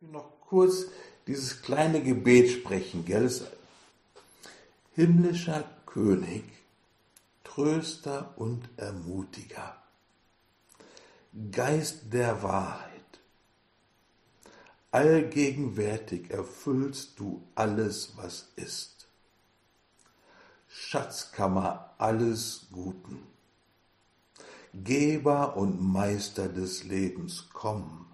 [0.00, 0.86] Noch kurz
[1.26, 3.30] dieses kleine Gebet sprechen, gell?
[4.94, 6.44] Himmlischer König,
[7.44, 9.82] Tröster und Ermutiger,
[11.50, 12.88] Geist der Wahrheit,
[14.90, 19.06] allgegenwärtig erfüllst du alles, was ist.
[20.68, 23.37] Schatzkammer alles Guten.
[24.84, 28.06] Geber und Meister des Lebens, komm,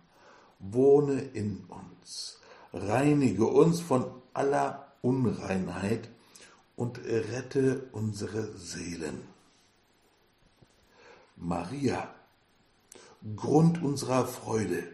[0.59, 2.38] wohne in uns,
[2.72, 6.08] reinige uns von aller Unreinheit
[6.77, 9.22] und rette unsere Seelen.
[11.36, 12.14] Maria,
[13.36, 14.86] Grund unserer Freude,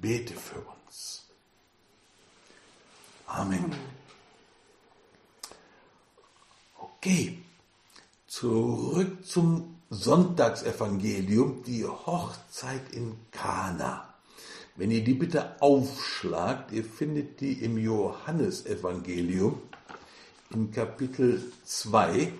[0.00, 1.26] bete für uns.
[3.26, 3.72] Amen.
[6.76, 7.38] Okay,
[8.26, 14.12] zurück zum Sonntagsevangelium, die Hochzeit in Kana.
[14.76, 19.62] Wenn ihr die bitte aufschlagt, ihr findet die im Johannesevangelium
[20.50, 22.32] in Kapitel 2,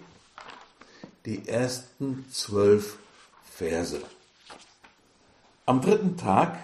[1.24, 2.98] die ersten zwölf
[3.44, 4.02] Verse.
[5.64, 6.58] Am dritten Tag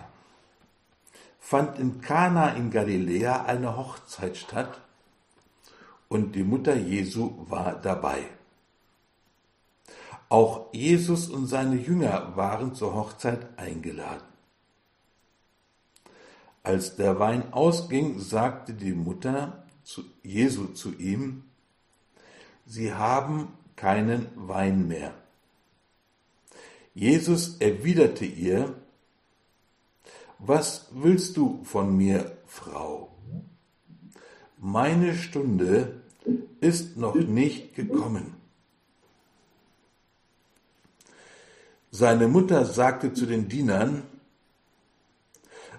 [1.41, 4.81] fand in Kana in Galiläa eine Hochzeit statt
[6.09, 8.34] und die Mutter Jesu war dabei.
[10.35, 14.27] Auch Jesus und seine Jünger waren zur Hochzeit eingeladen.
[16.65, 21.45] Als der Wein ausging, sagte die Mutter zu Jesu zu ihm,
[22.67, 25.15] Sie haben keinen Wein mehr.
[26.95, 28.75] Jesus erwiderte ihr,
[30.41, 33.15] Was willst du von mir, Frau?
[34.59, 36.03] Meine Stunde
[36.61, 38.44] ist noch nicht gekommen.
[41.97, 44.03] Seine Mutter sagte zu den Dienern,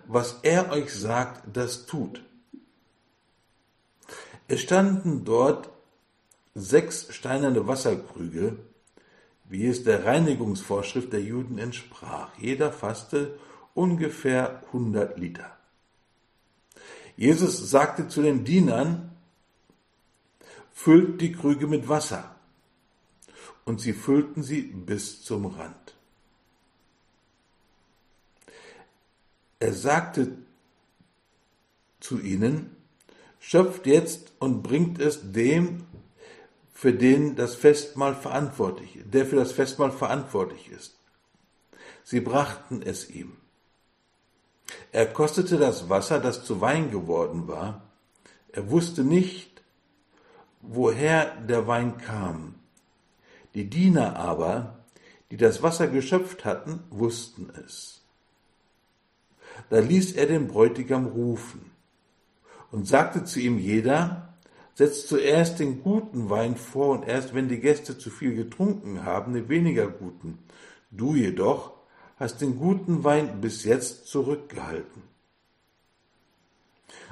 [0.07, 2.23] was er euch sagt, das tut.
[4.47, 5.69] Es standen dort
[6.53, 8.57] sechs steinerne Wasserkrüge,
[9.43, 12.29] wie es der Reinigungsvorschrift der Juden entsprach.
[12.37, 13.37] Jeder fasste
[13.73, 15.57] ungefähr 100 Liter.
[17.17, 19.11] Jesus sagte zu den Dienern,
[20.71, 22.37] füllt die Krüge mit Wasser.
[23.65, 25.94] Und sie füllten sie bis zum Rand.
[29.59, 30.37] Er sagte
[31.99, 32.75] zu ihnen,
[33.39, 35.85] schöpft jetzt und bringt es dem,
[36.73, 40.99] für den das Festmahl verantwortlich, der für das Festmahl verantwortlich ist.
[42.03, 43.37] Sie brachten es ihm.
[44.91, 47.81] Er kostete das Wasser, das zu Wein geworden war.
[48.51, 49.63] Er wusste nicht,
[50.61, 52.55] woher der Wein kam.
[53.53, 54.85] Die Diener aber,
[55.31, 58.04] die das Wasser geschöpft hatten, wussten es.
[59.69, 61.71] Da ließ er den Bräutigam rufen
[62.71, 64.33] und sagte zu ihm jeder,
[64.73, 69.33] setzt zuerst den guten Wein vor und erst wenn die Gäste zu viel getrunken haben,
[69.33, 70.39] den weniger guten.
[70.91, 71.73] Du jedoch
[72.17, 75.03] hast den guten Wein bis jetzt zurückgehalten.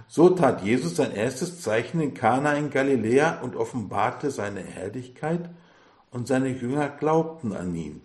[0.07, 5.49] So tat Jesus sein erstes Zeichen in Kana in Galiläa und offenbarte seine Herrlichkeit,
[6.13, 8.01] und seine Jünger glaubten an ihn.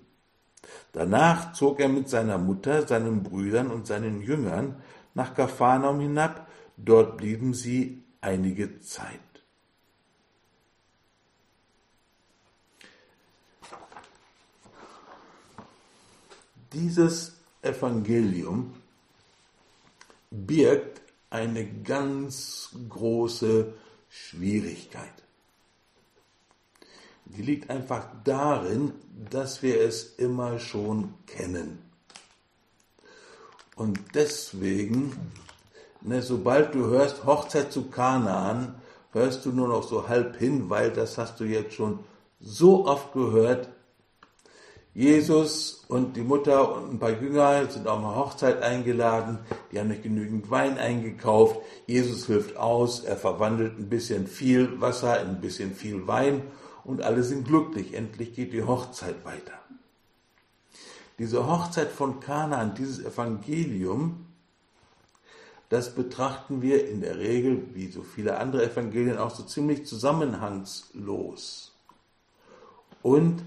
[0.92, 4.82] Danach zog er mit seiner Mutter, seinen Brüdern und seinen Jüngern
[5.14, 9.20] nach Kapharnaum hinab, dort blieben sie einige Zeit.
[16.72, 18.74] Dieses Evangelium
[20.30, 21.00] birgt
[21.30, 23.74] eine ganz große
[24.08, 25.27] Schwierigkeit.
[27.36, 28.92] Die liegt einfach darin,
[29.30, 31.78] dass wir es immer schon kennen.
[33.76, 35.12] Und deswegen,
[36.00, 38.74] ne, sobald du hörst Hochzeit zu Kanaan,
[39.12, 42.00] hörst du nur noch so halb hin, weil das hast du jetzt schon
[42.40, 43.68] so oft gehört.
[44.94, 49.38] Jesus und die Mutter und ein paar Jünger sind auf eine Hochzeit eingeladen,
[49.70, 51.60] die haben nicht genügend Wein eingekauft.
[51.86, 56.42] Jesus hilft aus, er verwandelt ein bisschen viel Wasser in ein bisschen viel Wein
[56.88, 57.92] und alle sind glücklich.
[57.92, 59.52] Endlich geht die Hochzeit weiter.
[61.18, 64.24] Diese Hochzeit von Kanaan, dieses Evangelium,
[65.68, 71.72] das betrachten wir in der Regel, wie so viele andere Evangelien, auch so ziemlich zusammenhangslos
[73.02, 73.42] und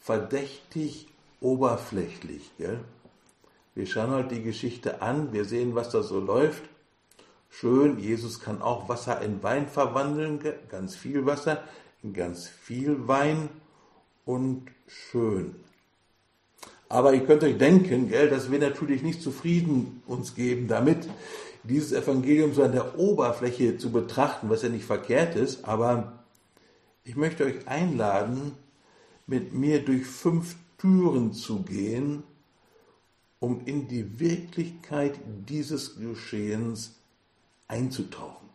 [0.00, 1.08] verdächtig
[1.42, 2.50] oberflächlich.
[2.56, 2.80] Gell?
[3.74, 6.62] Wir schauen heute die Geschichte an, wir sehen, was da so läuft.
[7.50, 10.40] Schön, Jesus kann auch Wasser in Wein verwandeln,
[10.70, 11.62] ganz viel Wasser
[12.12, 13.48] ganz viel Wein
[14.24, 15.54] und schön.
[16.88, 21.08] Aber ihr könnt euch denken, gell, dass wir natürlich nicht zufrieden uns geben damit,
[21.62, 26.24] dieses Evangelium so an der Oberfläche zu betrachten, was ja nicht verkehrt ist, aber
[27.04, 28.52] ich möchte euch einladen,
[29.26, 32.22] mit mir durch fünf Türen zu gehen,
[33.40, 35.18] um in die Wirklichkeit
[35.48, 36.94] dieses Geschehens
[37.66, 38.48] einzutauchen.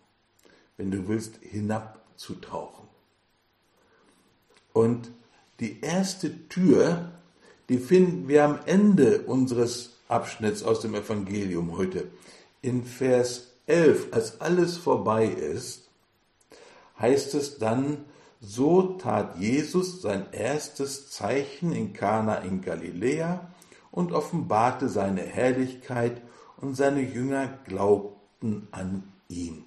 [0.77, 2.78] Wenn du willst, hinabzutauchen.
[4.73, 5.11] Und
[5.59, 7.11] die erste Tür,
[7.69, 12.07] die finden wir am Ende unseres Abschnitts aus dem Evangelium heute.
[12.61, 15.87] In Vers 11, als alles vorbei ist,
[16.99, 18.05] heißt es dann,
[18.41, 23.49] so tat Jesus sein erstes Zeichen in Kana in Galiläa
[23.91, 26.21] und offenbarte seine Herrlichkeit
[26.57, 29.63] und seine Jünger glaubten an ihn.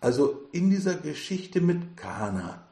[0.00, 2.65] Also in dieser Geschichte mit Kana,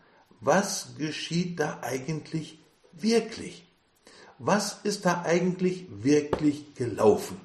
[0.45, 2.59] was geschieht da eigentlich
[2.93, 3.67] wirklich?
[4.39, 7.41] Was ist da eigentlich wirklich gelaufen?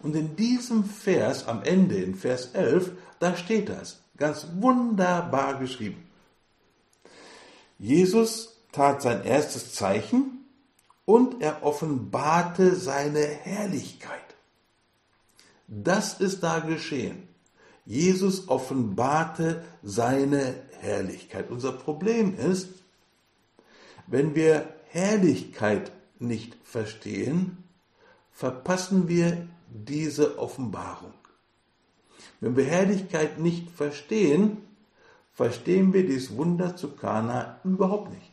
[0.00, 6.04] Und in diesem Vers am Ende, in Vers 11, da steht das, ganz wunderbar geschrieben.
[7.78, 10.44] Jesus tat sein erstes Zeichen
[11.04, 14.18] und er offenbarte seine Herrlichkeit.
[15.66, 17.28] Das ist da geschehen.
[17.84, 21.50] Jesus offenbarte seine Herrlichkeit.
[21.50, 22.68] Unser Problem ist,
[24.06, 27.64] wenn wir Herrlichkeit nicht verstehen,
[28.32, 31.14] verpassen wir diese Offenbarung.
[32.40, 34.58] Wenn wir Herrlichkeit nicht verstehen,
[35.32, 38.32] verstehen wir dieses Wunder zu Kana überhaupt nicht.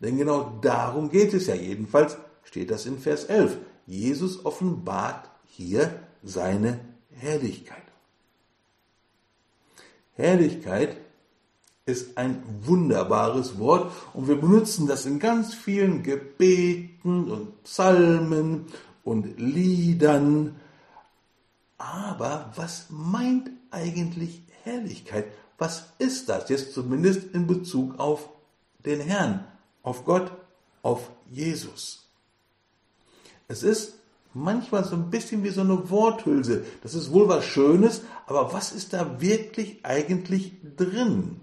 [0.00, 1.54] Denn genau darum geht es ja.
[1.54, 3.58] Jedenfalls steht das in Vers 11.
[3.86, 6.80] Jesus offenbart hier seine
[7.10, 7.82] Herrlichkeit.
[10.14, 10.96] Herrlichkeit
[11.84, 18.66] ist ein wunderbares Wort und wir benutzen das in ganz vielen Gebeten und Psalmen
[19.04, 20.56] und Liedern.
[21.78, 25.26] Aber was meint eigentlich Herrlichkeit?
[25.62, 28.28] was ist das jetzt zumindest in Bezug auf
[28.84, 29.46] den Herrn,
[29.84, 30.32] auf Gott,
[30.82, 32.08] auf Jesus?
[33.46, 33.94] Es ist
[34.34, 36.64] manchmal so ein bisschen wie so eine Worthülse.
[36.82, 41.40] Das ist wohl was Schönes, aber was ist da wirklich eigentlich drin?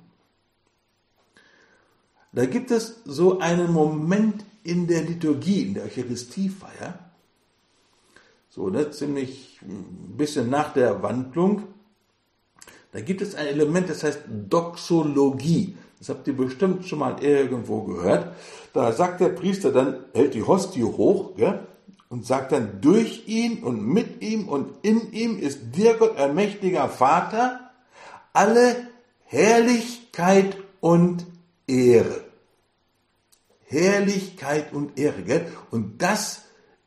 [2.31, 6.99] Da gibt es so einen Moment in der Liturgie, in der Eucharistiefeier,
[8.49, 11.63] so ne, ziemlich ein bisschen nach der Wandlung,
[12.91, 15.77] da gibt es ein Element, das heißt Doxologie.
[15.99, 18.33] Das habt ihr bestimmt schon mal irgendwo gehört.
[18.73, 21.67] Da sagt der Priester dann, hält die Hostie hoch gell,
[22.09, 26.33] und sagt dann, durch ihn und mit ihm und in ihm ist dir Gott ein
[26.33, 27.59] mächtiger Vater
[28.33, 28.75] alle
[29.25, 31.25] Herrlichkeit und
[31.69, 32.23] Ehre.
[33.65, 35.21] Herrlichkeit und Ehre.
[35.21, 35.45] Gell?
[35.69, 36.41] Und das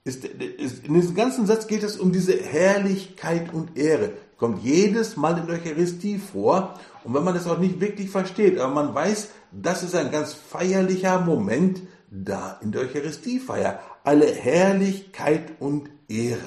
[0.05, 5.17] ist, ist, in diesem ganzen Satz geht es um diese Herrlichkeit und Ehre kommt jedes
[5.17, 6.75] Mal in der Eucharistie vor.
[7.05, 10.33] Und wenn man das auch nicht wirklich versteht, aber man weiß, das ist ein ganz
[10.33, 11.81] feierlicher Moment
[12.11, 13.79] da in der Eucharistiefeier.
[14.03, 16.41] Alle Herrlichkeit und Ehre.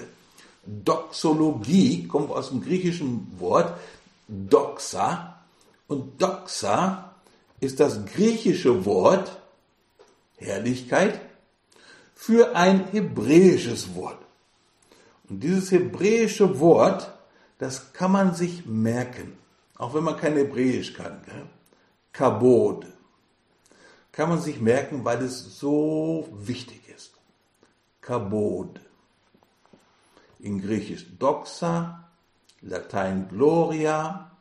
[0.65, 3.77] Doxologie kommt aus dem griechischen Wort
[4.27, 5.37] doxa.
[5.87, 7.04] Und doxa
[7.65, 9.41] ist das griechische Wort
[10.37, 11.19] Herrlichkeit
[12.13, 14.19] für ein hebräisches Wort.
[15.29, 17.11] Und dieses hebräische Wort
[17.57, 19.37] das kann man sich merken,
[19.77, 21.21] auch wenn man kein Hebräisch kann.
[21.25, 21.45] Gell?
[22.11, 22.85] Kabod
[24.11, 27.13] kann man sich merken, weil es so wichtig ist.
[28.01, 28.79] Kabod.
[30.39, 32.09] In Griechisch Doxa,
[32.61, 34.31] Latein Gloria,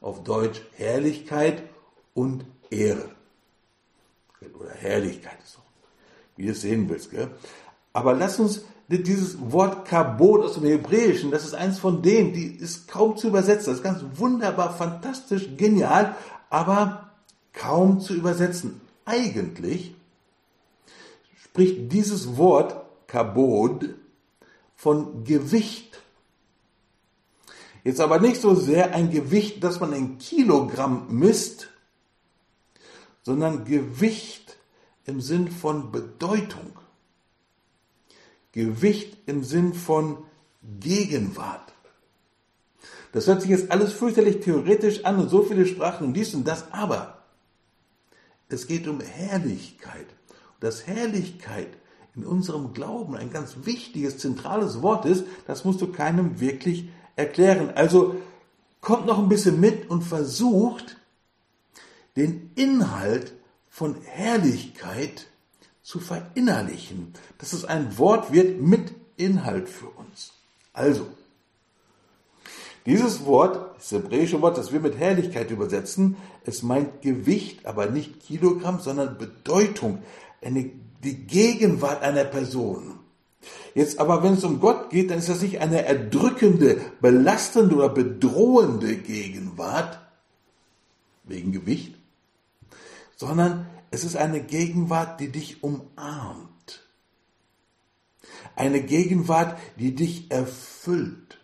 [0.00, 1.62] auf Deutsch Herrlichkeit
[2.16, 3.10] und Ehre.
[4.58, 5.62] Oder Herrlichkeit ist auch,
[6.36, 7.10] wie du es sehen willst.
[7.10, 7.30] Gell?
[7.92, 12.46] Aber lass uns dieses Wort Kabot aus dem Hebräischen, das ist eins von denen, die
[12.46, 13.66] ist kaum zu übersetzen.
[13.66, 16.16] Das ist ganz wunderbar, fantastisch, genial,
[16.48, 17.10] aber
[17.52, 18.80] kaum zu übersetzen.
[19.04, 19.94] Eigentlich
[21.36, 23.94] spricht dieses Wort Kabod
[24.74, 26.00] von Gewicht.
[27.84, 31.70] Jetzt aber nicht so sehr ein Gewicht, das man in Kilogramm misst,
[33.26, 34.56] sondern Gewicht
[35.04, 36.78] im Sinn von Bedeutung.
[38.52, 40.18] Gewicht im Sinn von
[40.78, 41.72] Gegenwart.
[43.10, 46.46] Das hört sich jetzt alles fürchterlich theoretisch an und so viele Sprachen und dies und
[46.46, 47.24] das, aber
[48.48, 50.06] es geht um Herrlichkeit.
[50.54, 51.76] Und dass Herrlichkeit
[52.14, 57.70] in unserem Glauben ein ganz wichtiges, zentrales Wort ist, das musst du keinem wirklich erklären.
[57.74, 58.14] Also
[58.80, 60.95] kommt noch ein bisschen mit und versucht,
[62.16, 63.34] den Inhalt
[63.68, 65.26] von Herrlichkeit
[65.82, 70.32] zu verinnerlichen, dass es ein Wort wird mit Inhalt für uns.
[70.72, 71.06] Also,
[72.86, 78.20] dieses Wort, das hebräische Wort, das wir mit Herrlichkeit übersetzen, es meint Gewicht, aber nicht
[78.20, 80.02] Kilogramm, sondern Bedeutung,
[80.40, 80.70] eine,
[81.02, 83.00] die Gegenwart einer Person.
[83.74, 87.88] Jetzt aber, wenn es um Gott geht, dann ist das nicht eine erdrückende, belastende oder
[87.88, 90.00] bedrohende Gegenwart
[91.24, 91.95] wegen Gewicht,
[93.16, 96.86] sondern es ist eine Gegenwart, die dich umarmt.
[98.54, 101.38] Eine Gegenwart, die dich erfüllt.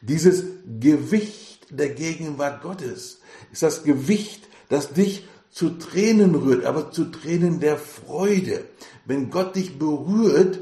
[0.00, 0.44] Dieses
[0.80, 3.20] Gewicht der Gegenwart Gottes
[3.52, 8.64] ist das Gewicht, das dich zu Tränen rührt, aber zu Tränen der Freude.
[9.04, 10.58] Wenn Gott dich berührt,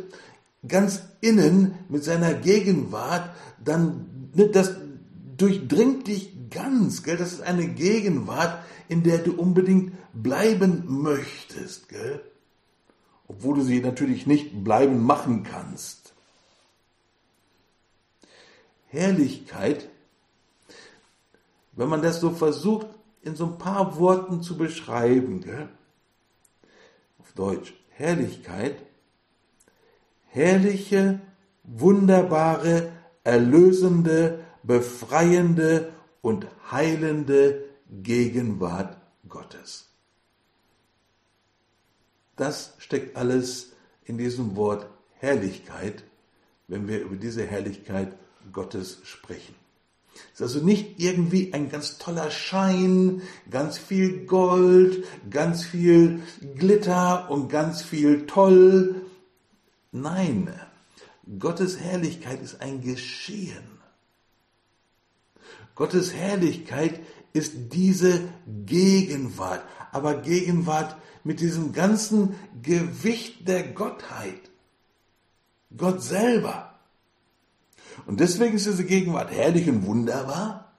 [0.67, 4.77] ganz innen mit seiner Gegenwart, dann ne, das
[5.37, 7.17] durchdringt dich ganz, gell?
[7.17, 12.23] Das ist eine Gegenwart, in der du unbedingt bleiben möchtest, gell?
[13.29, 16.15] Obwohl du sie natürlich nicht bleiben machen kannst.
[18.89, 19.89] Herrlichkeit,
[21.73, 22.87] wenn man das so versucht,
[23.23, 25.69] in so ein paar Worten zu beschreiben, gell?
[27.19, 28.77] auf Deutsch, Herrlichkeit,
[30.29, 31.21] herrliche,
[31.65, 32.93] wunderbare,
[33.25, 35.94] erlösende, befreiende
[36.25, 37.67] und heilende
[38.03, 38.97] Gegenwart
[39.29, 39.91] Gottes.
[42.35, 43.73] Das steckt alles
[44.07, 44.87] in diesem Wort
[45.19, 46.03] Herrlichkeit,
[46.67, 48.17] wenn wir über diese Herrlichkeit
[48.53, 49.55] Gottes sprechen.
[50.33, 56.23] Es ist also nicht irgendwie ein ganz toller Schein, ganz viel Gold, ganz viel
[56.55, 59.03] Glitter und ganz viel Toll.
[59.93, 60.59] Nein,
[61.39, 63.74] Gottes Herrlichkeit ist ein Geschehen.
[65.75, 67.01] Gottes Herrlichkeit
[67.33, 68.29] ist diese
[68.65, 69.63] Gegenwart,
[69.93, 74.51] aber Gegenwart mit diesem ganzen Gewicht der Gottheit.
[75.77, 76.79] Gott selber.
[78.07, 80.73] Und deswegen ist diese Gegenwart herrlich und wunderbar,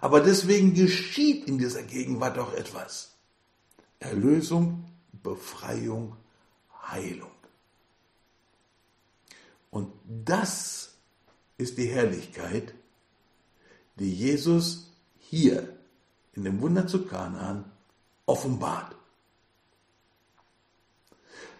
[0.00, 3.14] aber deswegen geschieht in dieser Gegenwart auch etwas.
[4.00, 6.16] Erlösung, Befreiung,
[6.86, 7.30] Heilung.
[9.70, 10.96] Und das
[11.56, 12.74] ist die Herrlichkeit,
[13.98, 15.68] die Jesus hier
[16.34, 17.64] in dem Wunder zu Kanaan
[18.26, 18.94] offenbart.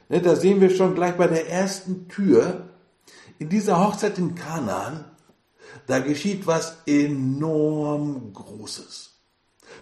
[0.09, 2.69] Ne, da sehen wir schon gleich bei der ersten Tür,
[3.39, 5.05] in dieser Hochzeit in Kanaan,
[5.87, 9.15] da geschieht was enorm Großes.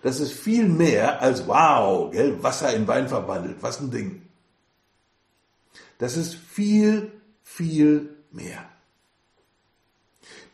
[0.03, 4.23] Das ist viel mehr als wow, gell, Wasser in Wein verwandelt, was ein Ding.
[5.99, 8.69] Das ist viel, viel mehr.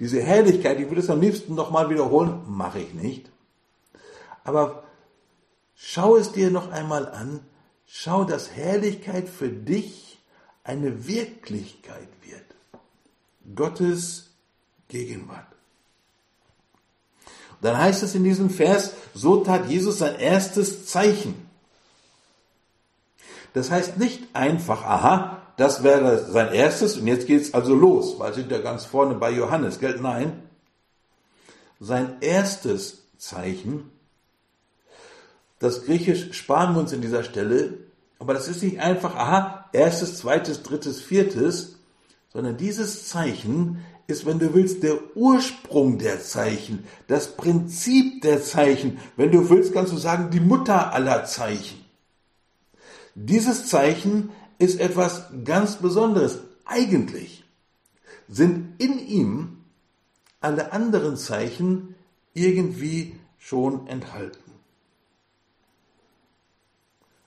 [0.02, 3.30] Diese Herrlichkeit, ich würde es am liebsten nochmal wiederholen, mache ich nicht.
[4.42, 4.82] Aber
[5.76, 7.38] schau es dir noch einmal an,
[7.86, 10.18] schau, dass Herrlichkeit für dich
[10.64, 13.54] eine Wirklichkeit wird.
[13.54, 14.30] Gottes
[14.88, 15.46] Gegenwart.
[17.60, 21.48] Dann heißt es in diesem Vers, so tat Jesus sein erstes Zeichen.
[23.54, 28.18] Das heißt nicht einfach, aha, das wäre sein erstes und jetzt geht es also los,
[28.18, 29.98] weil sind ja ganz vorne bei Johannes, gell?
[30.00, 30.42] Nein.
[31.80, 33.90] Sein erstes Zeichen,
[35.58, 37.78] das Griechisch sparen wir uns in dieser Stelle,
[38.18, 41.76] aber das ist nicht einfach, aha, erstes, zweites, drittes, viertes,
[42.32, 48.98] sondern dieses Zeichen ist, wenn du willst, der Ursprung der Zeichen, das Prinzip der Zeichen.
[49.16, 51.84] Wenn du willst, kannst du sagen, die Mutter aller Zeichen.
[53.14, 54.30] Dieses Zeichen
[54.62, 56.38] ist etwas ganz Besonderes.
[56.64, 57.44] Eigentlich
[58.28, 59.64] sind in ihm
[60.40, 61.96] alle anderen Zeichen
[62.32, 64.38] irgendwie schon enthalten.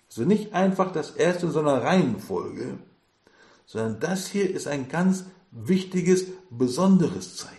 [0.07, 2.79] Also nicht einfach das erste in so einer Reihenfolge,
[3.65, 7.55] sondern das hier ist ein ganz wichtiges, besonderes Zeichen.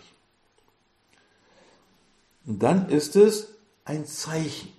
[2.47, 3.49] Und dann ist es
[3.85, 4.76] ein Zeichen.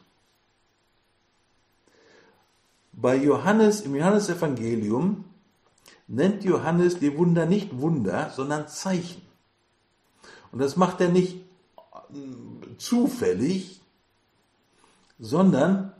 [3.00, 5.24] Bei Johannes, im Johannesevangelium,
[6.08, 9.22] nennt Johannes die Wunder nicht Wunder, sondern Zeichen.
[10.50, 13.80] Und das macht er nicht äh, zufällig,
[15.20, 15.92] sondern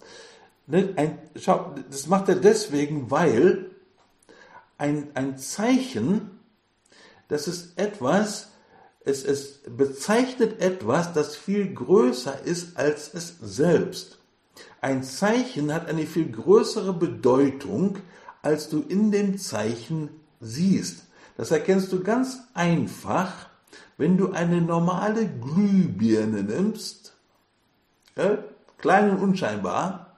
[0.66, 3.70] ne, ein, schau, das macht er deswegen, weil
[4.76, 6.40] ein, ein Zeichen,
[7.28, 8.48] das ist etwas,
[9.04, 14.17] es, es bezeichnet etwas, das viel größer ist als es selbst.
[14.80, 17.98] Ein Zeichen hat eine viel größere Bedeutung,
[18.42, 21.04] als du in dem Zeichen siehst.
[21.36, 23.48] Das erkennst du ganz einfach,
[23.96, 27.14] wenn du eine normale Glühbirne nimmst,
[28.16, 28.38] ja,
[28.78, 30.16] klein und unscheinbar,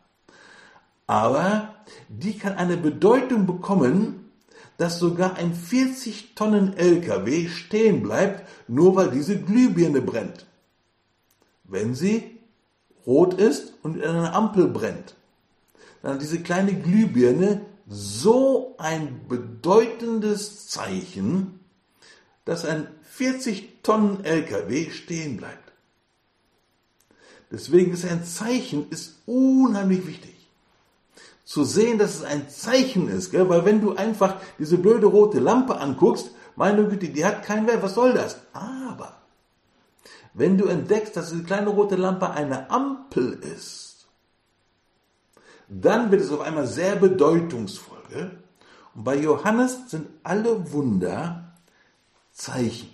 [1.07, 1.75] aber
[2.09, 4.31] die kann eine Bedeutung bekommen,
[4.77, 10.47] dass sogar ein 40 Tonnen LKW stehen bleibt, nur weil diese Glühbirne brennt.
[11.65, 12.40] Wenn sie
[13.07, 15.15] rot ist und in einer Ampel brennt,
[16.03, 21.61] dann hat diese kleine Glühbirne so ein bedeutendes Zeichen,
[22.45, 25.73] dass ein 40 Tonnen LKW stehen bleibt.
[27.51, 30.35] Deswegen ist ein Zeichen ist unheimlich wichtig.
[31.45, 33.49] Zu sehen, dass es ein Zeichen ist, gell?
[33.49, 37.83] weil wenn du einfach diese blöde rote Lampe anguckst, meine Güte, die hat keinen Wert,
[37.83, 38.39] was soll das?
[38.53, 39.20] Aber
[40.35, 44.09] wenn du entdeckst, dass diese kleine rote Lampe eine Ampel ist,
[45.69, 47.99] dann wird es auf einmal sehr bedeutungsvoll.
[48.11, 48.39] Gell?
[48.95, 51.55] Und bei Johannes sind alle Wunder
[52.33, 52.91] Zeichen.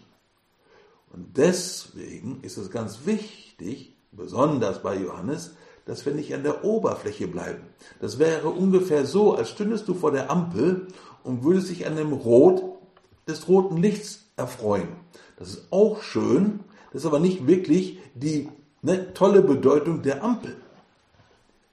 [1.12, 5.54] Und deswegen ist es ganz wichtig, besonders bei Johannes,
[5.86, 7.62] dass wir nicht an der Oberfläche bleiben.
[8.00, 10.88] Das wäre ungefähr so, als stündest du vor der Ampel
[11.22, 12.62] und würdest dich an dem Rot
[13.28, 14.88] des roten Lichts erfreuen.
[15.38, 16.60] Das ist auch schön,
[16.92, 18.48] das ist aber nicht wirklich die
[18.82, 20.56] ne, tolle Bedeutung der Ampel.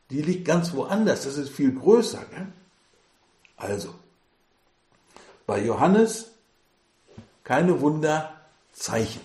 [0.09, 2.23] Die liegt ganz woanders, das ist viel größer.
[2.31, 2.47] Gell?
[3.57, 3.93] Also,
[5.45, 6.31] bei Johannes
[7.43, 9.21] keine Wunderzeichen.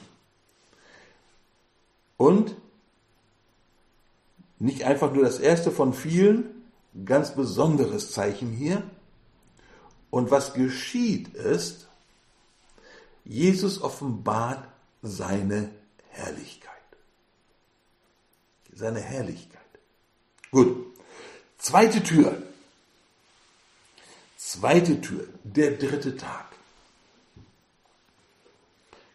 [2.16, 2.56] Und
[4.58, 6.64] nicht einfach nur das erste von vielen,
[7.04, 8.82] ganz besonderes Zeichen hier.
[10.10, 11.86] Und was geschieht ist,
[13.24, 14.66] Jesus offenbart
[15.02, 15.70] seine
[16.10, 16.72] Herrlichkeit.
[18.74, 19.60] Seine Herrlichkeit.
[20.50, 20.86] Gut.
[21.58, 22.40] Zweite Tür.
[24.36, 25.26] Zweite Tür.
[25.42, 26.46] Der dritte Tag.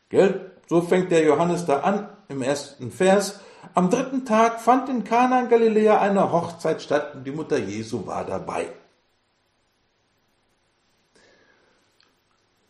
[0.09, 0.51] Gell?
[0.67, 3.39] So fängt der Johannes da an im ersten Vers.
[3.73, 8.05] Am dritten Tag fand in Kana in Galiläa eine Hochzeit statt und die Mutter Jesu
[8.05, 8.67] war dabei.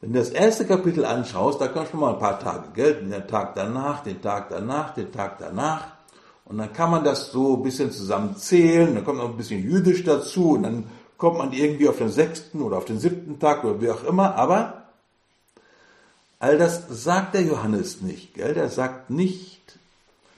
[0.04, 3.26] Wenn du das erste Kapitel anschaust, da kannst du mal ein paar Tage gelten, den
[3.26, 5.88] Tag danach, den Tag danach, den Tag danach.
[6.44, 10.04] Und dann kann man das so ein bisschen zusammenzählen, dann kommt noch ein bisschen jüdisch
[10.04, 13.80] dazu und dann kommt man irgendwie auf den sechsten oder auf den siebten Tag oder
[13.80, 14.88] wie auch immer, aber
[16.38, 18.54] all das sagt der Johannes nicht, gell?
[18.54, 19.80] Der sagt nicht,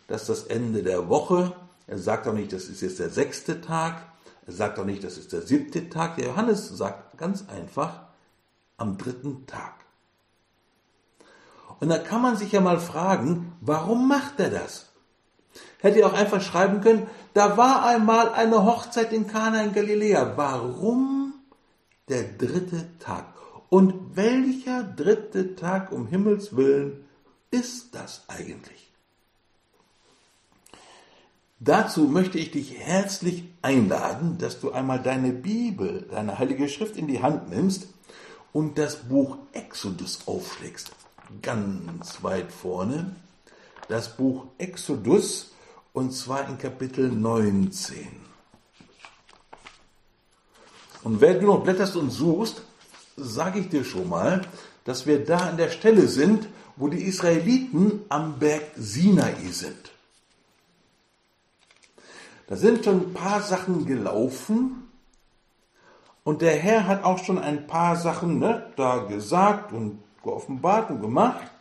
[0.07, 1.53] dass das Ende der Woche,
[1.87, 4.03] er sagt auch nicht, das ist jetzt der sechste Tag,
[4.45, 6.17] er sagt auch nicht, das ist der siebte Tag.
[6.17, 8.04] Der Johannes sagt ganz einfach,
[8.77, 9.73] am dritten Tag.
[11.79, 14.91] Und da kann man sich ja mal fragen, warum macht er das?
[15.79, 20.33] Hätte er auch einfach schreiben können, da war einmal eine Hochzeit in Kana in Galiläa.
[20.35, 21.33] Warum
[22.09, 23.25] der dritte Tag?
[23.69, 27.05] Und welcher dritte Tag um Himmels willen
[27.51, 28.91] ist das eigentlich?
[31.59, 37.07] Dazu möchte ich dich herzlich einladen, dass du einmal deine Bibel, deine Heilige Schrift in
[37.07, 37.87] die Hand nimmst
[38.55, 40.91] und das Buch Exodus aufschlägst.
[41.41, 43.13] Ganz weit vorne.
[43.89, 45.51] Das Buch Exodus
[45.91, 48.07] und zwar in Kapitel 19.
[51.03, 52.61] Und wenn du noch blätterst und suchst,
[53.17, 54.47] sage ich dir schon mal,
[54.85, 59.91] dass wir da an der Stelle sind, wo die Israeliten am Berg Sinai sind.
[62.47, 64.87] Da sind schon ein paar Sachen gelaufen,
[66.25, 71.01] und der Herr hat auch schon ein paar Sachen ne, da gesagt und geoffenbart und
[71.01, 71.51] gemacht.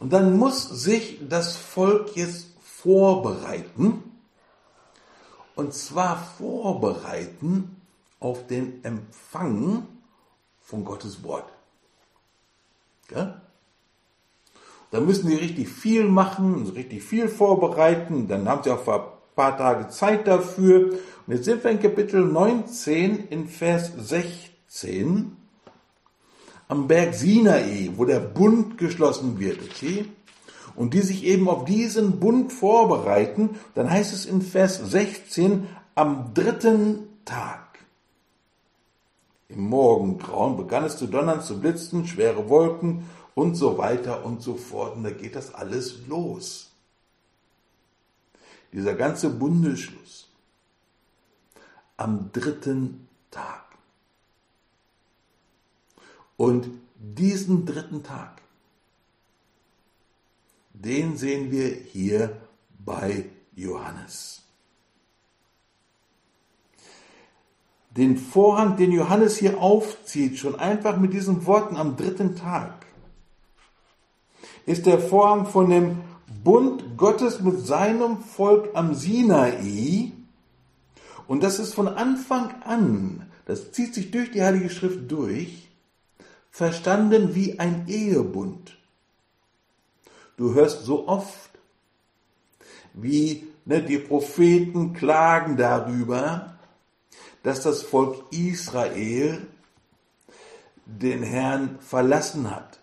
[0.00, 4.02] Und dann muss sich das Volk jetzt vorbereiten.
[5.54, 7.76] Und zwar vorbereiten
[8.18, 9.86] auf den Empfang
[10.62, 11.52] von Gottes Wort.
[13.08, 13.38] Gell?
[14.90, 18.26] Da müssen sie richtig viel machen, richtig viel vorbereiten.
[18.26, 18.80] Dann haben sie auch
[19.38, 20.98] paar Tage Zeit dafür.
[21.26, 25.36] Und jetzt sind wir in Kapitel 19 in Vers 16
[26.66, 30.06] am Berg Sinai, wo der Bund geschlossen wird, okay?
[30.74, 36.34] Und die sich eben auf diesen Bund vorbereiten, dann heißt es in Vers 16, am
[36.34, 37.78] dritten Tag.
[39.48, 43.04] Im Morgengrauen begann es zu donnern, zu blitzen, schwere Wolken
[43.36, 44.96] und so weiter und so fort.
[44.96, 46.67] Und da geht das alles los.
[48.72, 50.28] Dieser ganze Bundesschluss
[51.96, 53.64] am dritten Tag.
[56.36, 58.40] Und diesen dritten Tag,
[60.72, 62.40] den sehen wir hier
[62.84, 64.42] bei Johannes.
[67.90, 72.86] Den Vorhang, den Johannes hier aufzieht, schon einfach mit diesen Worten am dritten Tag,
[74.66, 76.07] ist der Vorhang von dem
[76.44, 80.12] Bund Gottes mit seinem Volk am Sinai
[81.26, 85.68] Und das ist von Anfang an, das zieht sich durch die Heilige Schrift durch,
[86.50, 88.76] verstanden wie ein Ehebund.
[90.36, 91.50] Du hörst so oft,
[92.94, 96.58] wie ne, die Propheten klagen darüber,
[97.42, 99.46] dass das Volk Israel
[100.86, 102.78] den Herrn verlassen hat,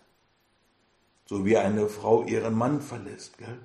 [1.28, 3.60] so wie eine Frau ihren Mann verlässt, gell?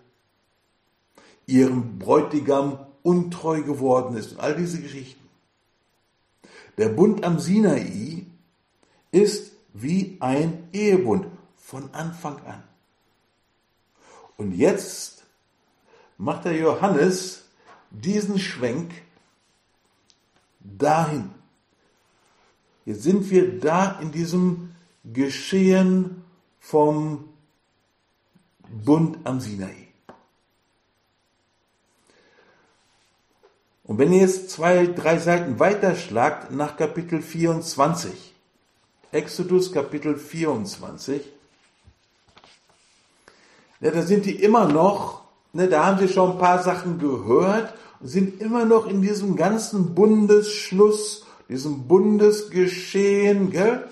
[1.46, 5.28] ihrem Bräutigam untreu geworden ist und all diese Geschichten.
[6.78, 8.24] Der Bund am Sinai
[9.10, 12.62] ist wie ein Ehebund von Anfang an.
[14.36, 15.24] Und jetzt
[16.16, 17.44] macht der Johannes
[17.90, 18.92] diesen Schwenk
[20.60, 21.30] dahin.
[22.84, 26.24] Jetzt sind wir da in diesem Geschehen
[26.60, 27.29] vom
[28.70, 29.88] Bund am Sinai.
[33.84, 38.34] Und wenn ihr jetzt zwei, drei Seiten weiterschlagt nach Kapitel 24,
[39.12, 41.22] Exodus Kapitel 24,
[43.80, 47.74] ja, da sind die immer noch, ne, da haben sie schon ein paar Sachen gehört
[48.00, 53.86] sind immer noch in diesem ganzen Bundesschluss, diesem Bundesgeschehen, gell?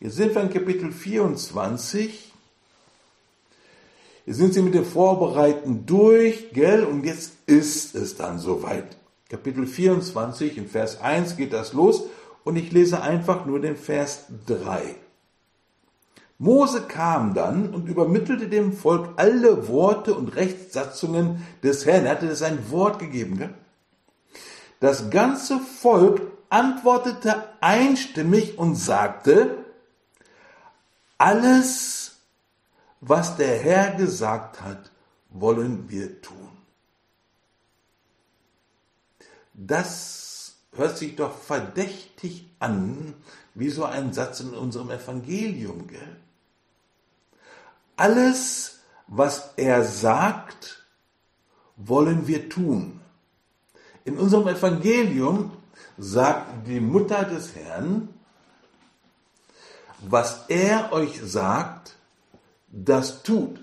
[0.00, 2.26] Jetzt sind wir in Kapitel 24
[4.26, 6.84] Jetzt sind sie mit dem Vorbereiten durch, gell?
[6.84, 8.96] Und jetzt ist es dann soweit.
[9.30, 12.04] Kapitel 24, in Vers 1 geht das los
[12.42, 14.96] und ich lese einfach nur den Vers 3.
[16.38, 22.04] Mose kam dann und übermittelte dem Volk alle Worte und Rechtssatzungen des Herrn.
[22.04, 23.38] Er hatte sein Wort gegeben.
[23.38, 23.54] Gell?
[24.80, 29.65] Das ganze Volk antwortete einstimmig und sagte,
[31.18, 32.06] alles
[33.00, 34.90] was der Herr gesagt hat,
[35.30, 36.50] wollen wir tun.
[39.54, 43.14] Das hört sich doch verdächtig an,
[43.54, 46.16] wie so ein Satz in unserem Evangelium, gell?
[47.96, 50.84] Alles, was er sagt,
[51.76, 53.00] wollen wir tun.
[54.04, 55.52] In unserem Evangelium
[55.96, 58.10] sagt die Mutter des Herrn,
[60.00, 61.96] was er euch sagt,
[62.68, 63.60] das tut.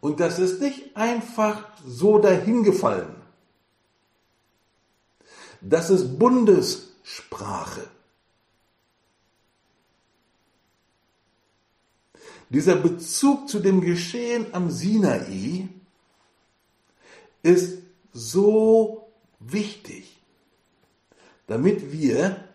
[0.00, 3.14] Und das ist nicht einfach so dahingefallen.
[5.60, 7.86] Das ist Bundessprache.
[12.48, 15.68] Dieser Bezug zu dem Geschehen am Sinai
[17.42, 17.78] ist
[18.12, 20.20] so wichtig,
[21.46, 22.49] damit wir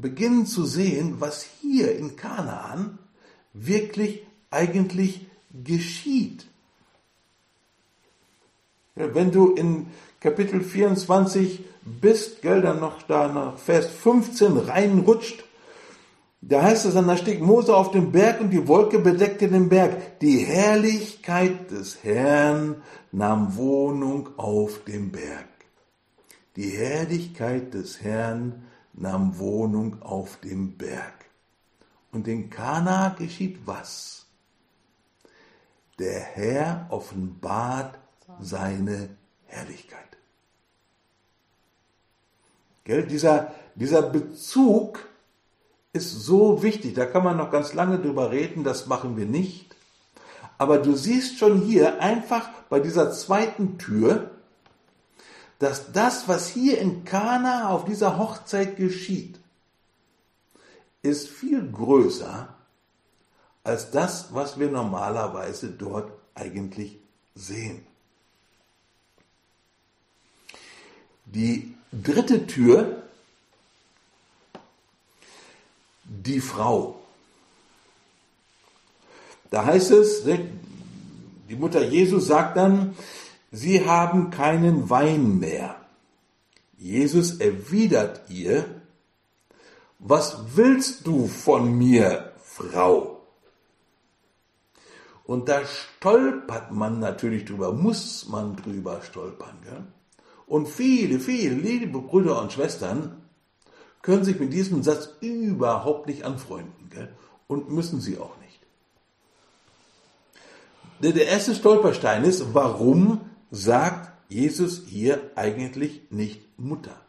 [0.00, 2.98] beginnen zu sehen, was hier in Kanaan
[3.52, 5.26] wirklich eigentlich
[5.64, 6.46] geschieht.
[8.94, 9.86] Wenn du in
[10.20, 15.44] Kapitel 24 bist, gell, dann noch da nach Vers 15 reinrutscht,
[16.42, 19.68] da heißt es dann, da stieg Mose auf den Berg und die Wolke bedeckte den
[19.68, 20.18] Berg.
[20.20, 22.76] Die Herrlichkeit des Herrn
[23.12, 25.48] nahm Wohnung auf dem Berg.
[26.56, 28.64] Die Herrlichkeit des Herrn
[29.00, 31.24] nahm Wohnung auf dem Berg.
[32.12, 34.26] Und in Kana geschieht was?
[35.98, 37.98] Der Herr offenbart
[38.40, 39.10] seine
[39.46, 40.00] Herrlichkeit.
[42.84, 43.06] Gell?
[43.06, 45.06] Dieser, dieser Bezug
[45.92, 46.94] ist so wichtig.
[46.94, 49.74] Da kann man noch ganz lange drüber reden, das machen wir nicht.
[50.58, 54.30] Aber du siehst schon hier einfach bei dieser zweiten Tür,
[55.60, 59.38] dass das, was hier in Kana auf dieser Hochzeit geschieht,
[61.02, 62.48] ist viel größer
[63.62, 66.98] als das, was wir normalerweise dort eigentlich
[67.34, 67.86] sehen.
[71.26, 73.02] Die dritte Tür,
[76.04, 77.02] die Frau.
[79.50, 82.96] Da heißt es, die Mutter Jesu sagt dann,
[83.50, 85.76] sie haben keinen Wein mehr.
[86.76, 88.64] Jesus erwidert ihr,
[89.98, 93.20] was willst du von mir, Frau?
[95.24, 99.58] Und da stolpert man natürlich drüber, muss man drüber stolpern.
[99.62, 99.84] Gell?
[100.46, 103.22] Und viele, viele liebe Brüder und Schwestern
[104.02, 107.14] können sich mit diesem Satz überhaupt nicht anfreunden gell?
[107.46, 108.58] und müssen sie auch nicht.
[111.14, 117.00] Der erste Stolperstein ist, warum sagt Jesus hier eigentlich nicht Mutter?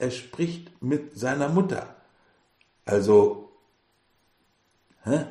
[0.00, 1.94] er spricht mit seiner Mutter.
[2.86, 3.50] Also,
[5.04, 5.26] hä?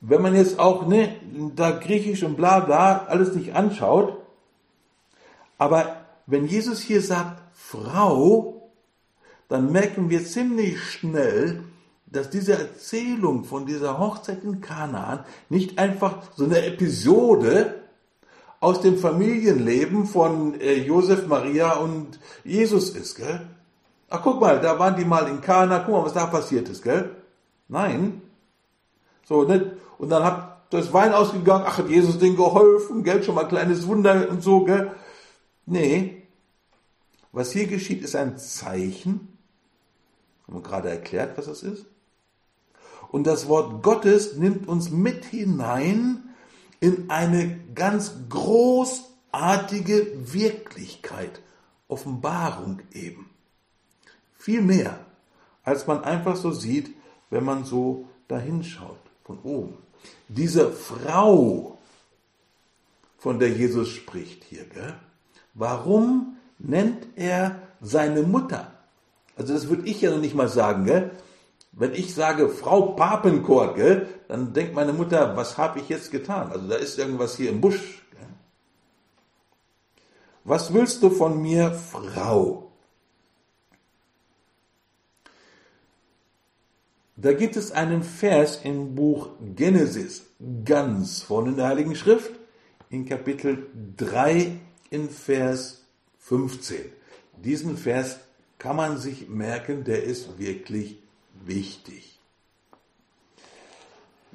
[0.00, 1.16] wenn man jetzt auch ne,
[1.56, 4.16] da Griechisch und bla bla alles nicht anschaut,
[5.58, 8.70] aber wenn Jesus hier sagt Frau,
[9.48, 11.64] dann merken wir ziemlich schnell,
[12.06, 17.82] dass diese Erzählung von dieser Hochzeit in Kanaan nicht einfach so eine Episode
[18.60, 23.46] aus dem Familienleben von äh, Josef, Maria und Jesus ist, gell?
[24.08, 26.82] Ach, guck mal, da waren die mal in Kana, guck mal, was da passiert ist,
[26.82, 27.16] gell?
[27.68, 28.22] Nein.
[29.24, 29.76] So, ne?
[29.98, 33.22] Und dann hat das Wein ausgegangen, ach, hat Jesus denen geholfen, gell?
[33.22, 34.92] Schon mal ein kleines Wunder und so, gell?
[35.66, 36.22] Nee.
[37.32, 39.36] Was hier geschieht, ist ein Zeichen.
[40.46, 41.86] Haben wir gerade erklärt, was das ist?
[43.08, 46.22] Und das Wort Gottes nimmt uns mit hinein
[46.80, 51.40] in eine ganz großartige Wirklichkeit,
[51.88, 53.30] Offenbarung eben.
[54.36, 54.98] Viel mehr,
[55.62, 56.94] als man einfach so sieht,
[57.30, 59.78] wenn man so dahinschaut, von oben.
[60.28, 61.78] Diese Frau,
[63.18, 64.94] von der Jesus spricht hier, gell?
[65.54, 68.72] warum nennt er seine Mutter?
[69.36, 71.10] Also das würde ich ja noch nicht mal sagen, gell?
[71.78, 73.78] Wenn ich sage Frau Papenkort,
[74.28, 76.50] dann denkt meine Mutter, was habe ich jetzt getan?
[76.50, 78.02] Also da ist irgendwas hier im Busch.
[80.42, 82.72] Was willst du von mir, Frau?
[87.16, 90.24] Da gibt es einen Vers im Buch Genesis,
[90.64, 92.30] ganz vorne in der Heiligen Schrift,
[92.88, 95.84] in Kapitel 3 in Vers
[96.20, 96.76] 15.
[97.36, 98.18] Diesen Vers
[98.58, 101.02] kann man sich merken, der ist wirklich
[101.44, 102.18] wichtig.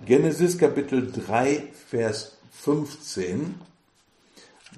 [0.05, 3.55] Genesis Kapitel 3, Vers 15.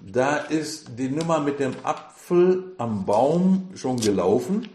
[0.01, 4.69] Da ist die Nummer mit dem Apfel am Baum schon gelaufen.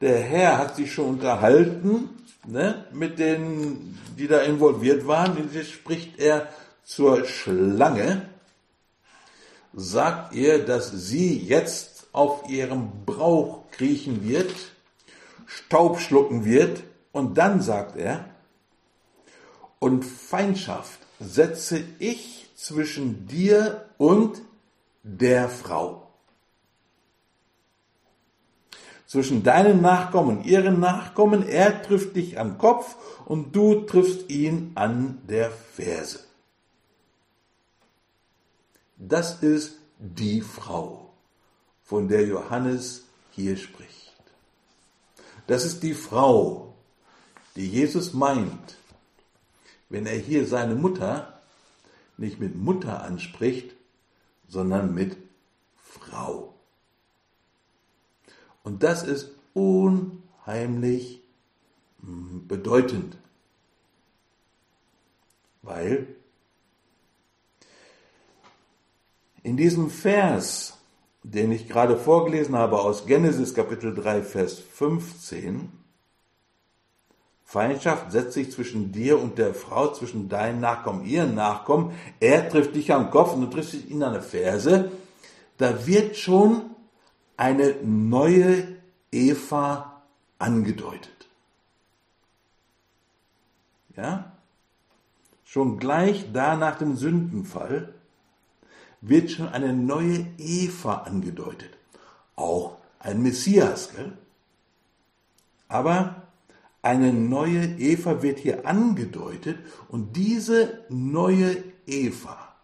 [0.00, 2.08] Der Herr hat sich schon unterhalten
[2.46, 5.50] ne, mit denen, die da involviert waren.
[5.52, 6.48] Jetzt spricht er
[6.84, 8.28] zur Schlange,
[9.74, 14.54] sagt ihr, dass sie jetzt auf ihrem Brauch kriechen wird
[15.48, 16.84] Staub schlucken wird.
[17.10, 18.26] Und dann sagt er,
[19.80, 24.42] und Feindschaft setze ich zwischen dir und
[25.02, 26.04] der Frau.
[29.06, 34.72] Zwischen deinen Nachkommen und ihren Nachkommen, er trifft dich am Kopf und du triffst ihn
[34.74, 36.20] an der Ferse.
[38.98, 41.14] Das ist die Frau,
[41.84, 43.97] von der Johannes hier spricht.
[45.48, 46.74] Das ist die Frau,
[47.56, 48.76] die Jesus meint,
[49.88, 51.40] wenn er hier seine Mutter
[52.18, 53.74] nicht mit Mutter anspricht,
[54.46, 55.16] sondern mit
[55.82, 56.54] Frau.
[58.62, 61.22] Und das ist unheimlich
[62.02, 63.16] hm, bedeutend,
[65.62, 66.14] weil
[69.42, 70.77] in diesem Vers
[71.32, 75.70] den ich gerade vorgelesen habe aus Genesis Kapitel 3, Vers 15,
[77.44, 81.92] Feindschaft setzt sich zwischen dir und der Frau, zwischen deinen Nachkommen, ihren Nachkommen.
[82.20, 84.92] Er trifft dich am Kopf und du triffst ihn an der Ferse.
[85.56, 86.62] Da wird schon
[87.38, 88.68] eine neue
[89.10, 90.02] Eva
[90.38, 91.28] angedeutet.
[93.96, 94.32] Ja?
[95.44, 97.94] Schon gleich da nach dem Sündenfall
[99.00, 101.76] wird schon eine neue Eva angedeutet.
[102.36, 104.16] Auch ein Messias, gell?
[105.68, 106.28] Aber
[106.82, 109.58] eine neue Eva wird hier angedeutet
[109.88, 112.54] und diese neue Eva,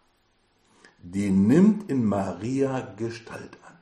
[0.99, 3.75] die nimmt in Maria Gestalt an.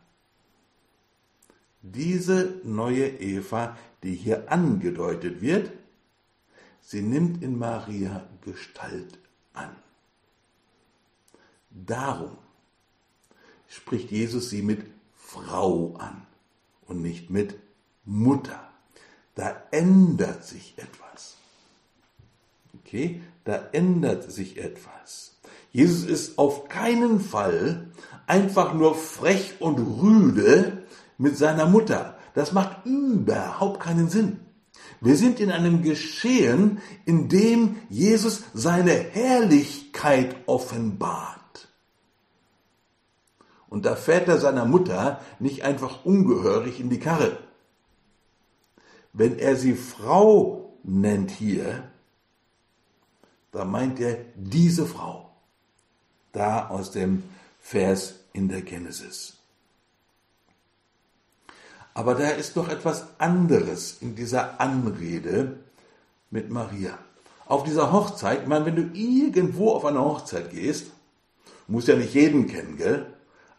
[1.81, 5.71] Diese neue Eva, die hier angedeutet wird,
[6.81, 9.19] sie nimmt in Maria Gestalt
[9.53, 9.75] an.
[11.69, 12.37] Darum
[13.73, 16.21] spricht Jesus sie mit Frau an
[16.87, 17.55] und nicht mit
[18.05, 18.69] Mutter.
[19.35, 21.37] Da ändert sich etwas.
[22.79, 25.37] Okay, da ändert sich etwas.
[25.71, 27.91] Jesus ist auf keinen Fall
[28.27, 30.83] einfach nur frech und rüde
[31.17, 32.17] mit seiner Mutter.
[32.35, 34.39] Das macht überhaupt keinen Sinn.
[35.01, 41.42] Wir sind in einem Geschehen, in dem Jesus seine Herrlichkeit offenbart.
[43.73, 47.39] Und da fährt er seiner Mutter nicht einfach ungehörig in die Karre.
[49.13, 51.89] Wenn er sie Frau nennt hier,
[53.51, 55.31] da meint er diese Frau.
[56.33, 57.23] Da aus dem
[57.59, 59.37] Vers in der Genesis.
[61.95, 65.57] Aber da ist noch etwas anderes in dieser Anrede
[66.29, 66.99] mit Maria.
[67.47, 70.91] auf dieser Hochzeit, ich meine, wenn du irgendwo auf eine Hochzeit gehst,
[71.67, 73.12] musst ja nicht jeden kennen, gell?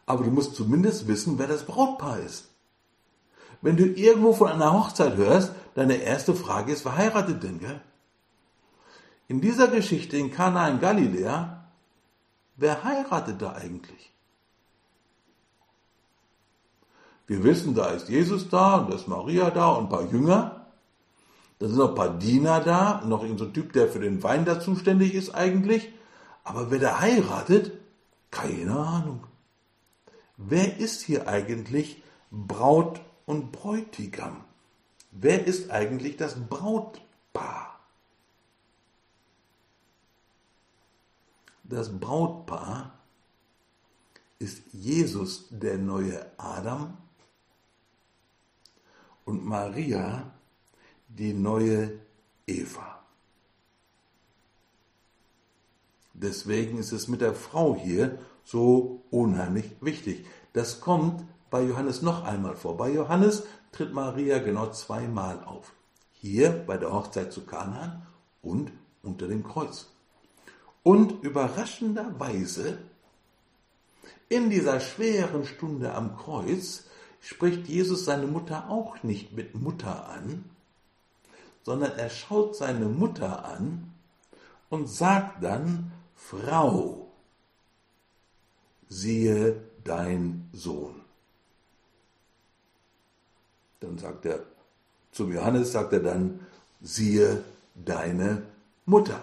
[0.07, 2.49] Aber du musst zumindest wissen, wer das Brautpaar ist.
[3.63, 7.81] Wenn du irgendwo von einer Hochzeit hörst, deine erste Frage ist, wer heiratet denn, gell?
[9.27, 11.65] In dieser Geschichte in Kana in Galiläa,
[12.57, 14.13] wer heiratet da eigentlich?
[17.27, 20.67] Wir wissen, da ist Jesus da und da ist Maria da und ein paar Jünger.
[21.59, 24.45] Da sind noch ein paar Diener da, noch irgendein so Typ, der für den Wein
[24.45, 25.91] da zuständig ist eigentlich.
[26.43, 27.73] Aber wer da heiratet,
[28.31, 29.25] keine Ahnung.
[30.37, 34.45] Wer ist hier eigentlich Braut und Bräutigam?
[35.11, 37.79] Wer ist eigentlich das Brautpaar?
[41.63, 42.99] Das Brautpaar
[44.39, 46.99] ist Jesus der neue Adam
[49.25, 50.33] und Maria
[51.09, 52.01] die neue
[52.47, 53.03] Eva.
[56.13, 60.27] Deswegen ist es mit der Frau hier so unheimlich wichtig.
[60.53, 62.77] Das kommt bei Johannes noch einmal vor.
[62.77, 65.73] Bei Johannes tritt Maria genau zweimal auf.
[66.13, 68.07] Hier bei der Hochzeit zu Kanaan
[68.43, 69.87] und unter dem Kreuz.
[70.83, 72.79] Und überraschenderweise
[74.29, 76.85] in dieser schweren Stunde am Kreuz
[77.21, 80.45] spricht Jesus seine Mutter auch nicht mit Mutter an,
[81.63, 83.93] sondern er schaut seine Mutter an
[84.69, 87.04] und sagt dann, Frau,
[88.89, 91.01] siehe dein Sohn.
[93.81, 94.41] Dann sagt er,
[95.13, 96.41] zum Johannes sagt er dann,
[96.81, 97.45] siehe
[97.75, 98.43] deine
[98.87, 99.21] Mutter.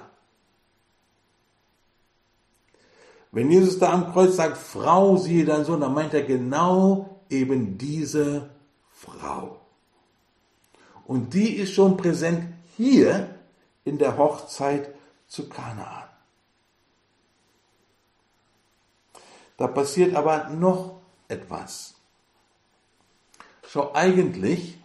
[3.32, 7.78] Wenn Jesus da am Kreuz sagt, Frau, siehe dein Sohn, dann meint er genau eben
[7.78, 8.50] diese
[8.91, 9.62] Frau.
[11.06, 13.36] Und die ist schon präsent hier
[13.86, 14.93] in der Hochzeit
[15.28, 16.11] zu Kanaan.
[19.62, 20.95] Da passiert aber noch
[21.28, 21.93] etwas.
[23.67, 24.80] Schau, eigentlich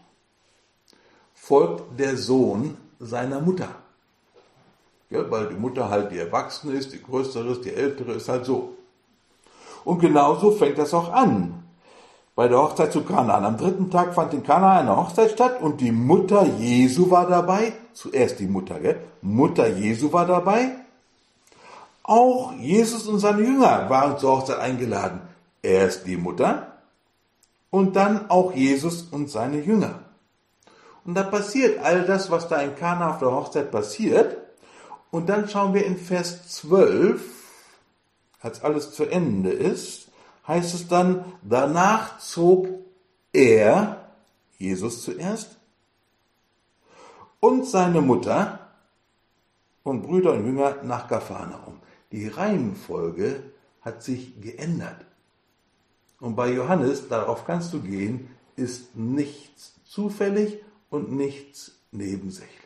[1.32, 3.68] folgt der Sohn seiner Mutter.
[5.08, 8.44] Ja, weil die Mutter halt die Erwachsene ist, die Größere ist, die Ältere ist halt
[8.44, 8.76] so.
[9.86, 11.64] Und genauso fängt das auch an
[12.34, 13.46] bei der Hochzeit zu Kanaan.
[13.46, 17.72] Am dritten Tag fand in Kanaan eine Hochzeit statt und die Mutter Jesu war dabei.
[17.94, 19.00] Zuerst die Mutter, gell?
[19.22, 20.85] Mutter Jesu war dabei.
[22.06, 25.22] Auch Jesus und seine Jünger waren zur Hochzeit eingeladen.
[25.60, 26.78] Erst die Mutter
[27.70, 29.98] und dann auch Jesus und seine Jünger.
[31.04, 34.36] Und da passiert all das, was da in Kana auf der Hochzeit passiert.
[35.10, 37.20] Und dann schauen wir in Vers 12,
[38.40, 40.08] als alles zu Ende ist,
[40.46, 42.68] heißt es dann, danach zog
[43.32, 44.08] er,
[44.58, 45.56] Jesus zuerst,
[47.40, 48.60] und seine Mutter
[49.82, 51.80] und Brüder und Jünger nach Gapharnaum.
[52.16, 53.42] Die Reihenfolge
[53.82, 55.04] hat sich geändert.
[56.18, 62.56] Und bei Johannes, darauf kannst du gehen, ist nichts zufällig und nichts nebensächlich.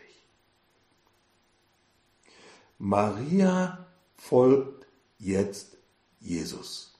[2.79, 4.87] Maria folgt
[5.19, 5.77] jetzt
[6.21, 6.95] Jesus.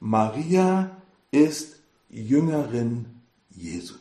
[0.00, 1.76] Maria ist
[2.10, 3.94] Jüngerin Jesu.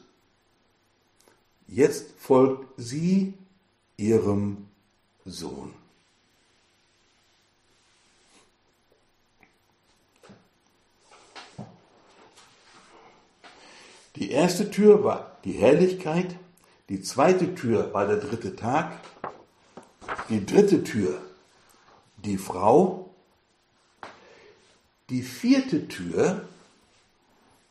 [1.67, 3.35] Jetzt folgt sie
[3.95, 4.69] ihrem
[5.23, 5.76] Sohn.
[14.19, 16.35] Die erste Tür war die Herrlichkeit,
[16.89, 18.93] die zweite Tür war der dritte Tag,
[20.29, 21.21] die dritte Tür
[22.23, 23.07] die Frau
[25.09, 26.41] die vierte Tür,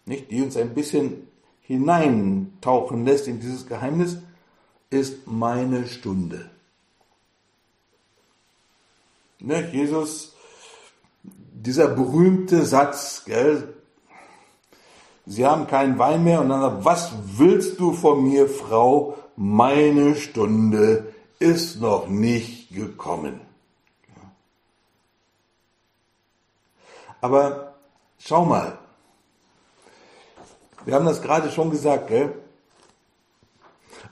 [0.07, 1.29] nicht, die uns ein bisschen
[1.63, 4.19] hineintauchen lässt in dieses Geheimnis,
[4.89, 6.51] ist meine Stunde.
[9.39, 10.35] Ne, Jesus,
[11.23, 13.75] dieser berühmte Satz, gell,
[15.27, 19.19] Sie haben keinen Wein mehr und dann sagt, was willst du von mir, Frau?
[19.35, 23.41] Meine Stunde ist noch nicht gekommen.
[27.21, 27.75] Aber
[28.19, 28.79] schau mal,
[30.85, 32.33] wir haben das gerade schon gesagt, gell?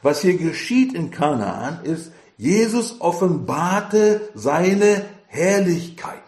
[0.03, 6.19] Was hier geschieht in Kanaan ist, Jesus offenbarte seine Herrlichkeit.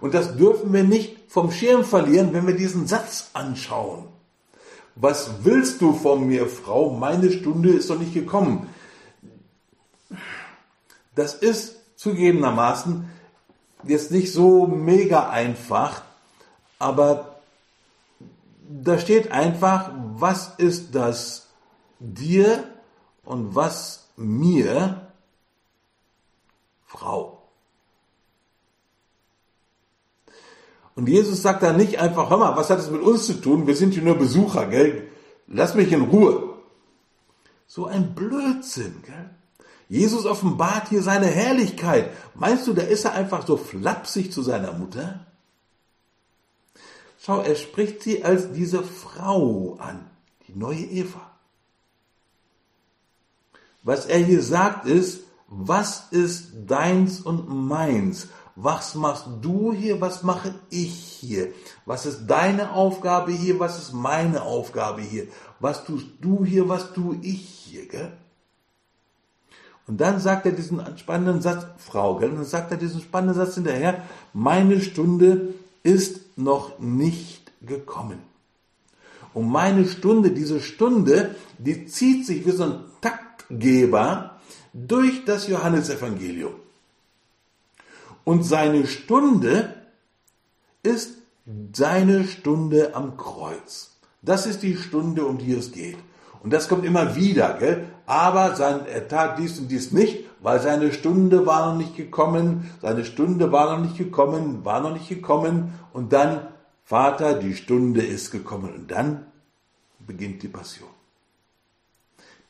[0.00, 4.08] Und das dürfen wir nicht vom Schirm verlieren, wenn wir diesen Satz anschauen.
[4.94, 6.88] Was willst du von mir, Frau?
[6.88, 8.70] Meine Stunde ist noch nicht gekommen.
[11.14, 13.10] Das ist zugegebenermaßen
[13.82, 16.00] jetzt nicht so mega einfach,
[16.78, 17.42] aber
[18.66, 21.48] da steht einfach, was ist das
[21.98, 22.64] dir
[23.26, 25.12] und was mir,
[26.86, 27.35] Frau.
[30.96, 33.66] Und Jesus sagt da nicht einfach, hör mal, was hat es mit uns zu tun?
[33.66, 35.06] Wir sind hier nur Besucher, gell?
[35.46, 36.54] Lass mich in Ruhe.
[37.66, 39.30] So ein Blödsinn, gell?
[39.88, 42.10] Jesus offenbart hier seine Herrlichkeit.
[42.34, 45.26] Meinst du, da ist er einfach so flapsig zu seiner Mutter?
[47.20, 50.10] Schau, er spricht sie als diese Frau an,
[50.48, 51.30] die neue Eva.
[53.82, 58.28] Was er hier sagt ist, was ist deins und meins?
[58.56, 60.00] Was machst du hier?
[60.00, 61.52] Was mache ich hier?
[61.84, 63.60] Was ist deine Aufgabe hier?
[63.60, 65.28] Was ist meine Aufgabe hier?
[65.60, 66.66] Was tust du hier?
[66.68, 67.86] Was tue ich hier?
[67.86, 68.12] Gell?
[69.86, 72.30] Und dann sagt er diesen spannenden Satz, Frau, gell?
[72.30, 74.02] Und dann sagt er diesen spannenden Satz hinterher,
[74.32, 78.18] meine Stunde ist noch nicht gekommen.
[79.34, 84.40] Und meine Stunde, diese Stunde, die zieht sich wie so ein Taktgeber
[84.72, 86.54] durch das Johannesevangelium.
[88.26, 89.72] Und seine Stunde
[90.82, 91.18] ist
[91.72, 93.92] seine Stunde am Kreuz.
[94.20, 95.96] Das ist die Stunde, um die es geht.
[96.42, 97.84] Und das kommt immer wieder, gell?
[98.04, 102.68] Aber sein, er tat dies und dies nicht, weil seine Stunde war noch nicht gekommen,
[102.82, 106.48] seine Stunde war noch nicht gekommen, war noch nicht gekommen und dann,
[106.82, 109.26] Vater, die Stunde ist gekommen und dann
[110.04, 110.88] beginnt die Passion.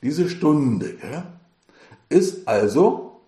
[0.03, 1.25] Diese Stunde gell,
[2.09, 3.21] ist also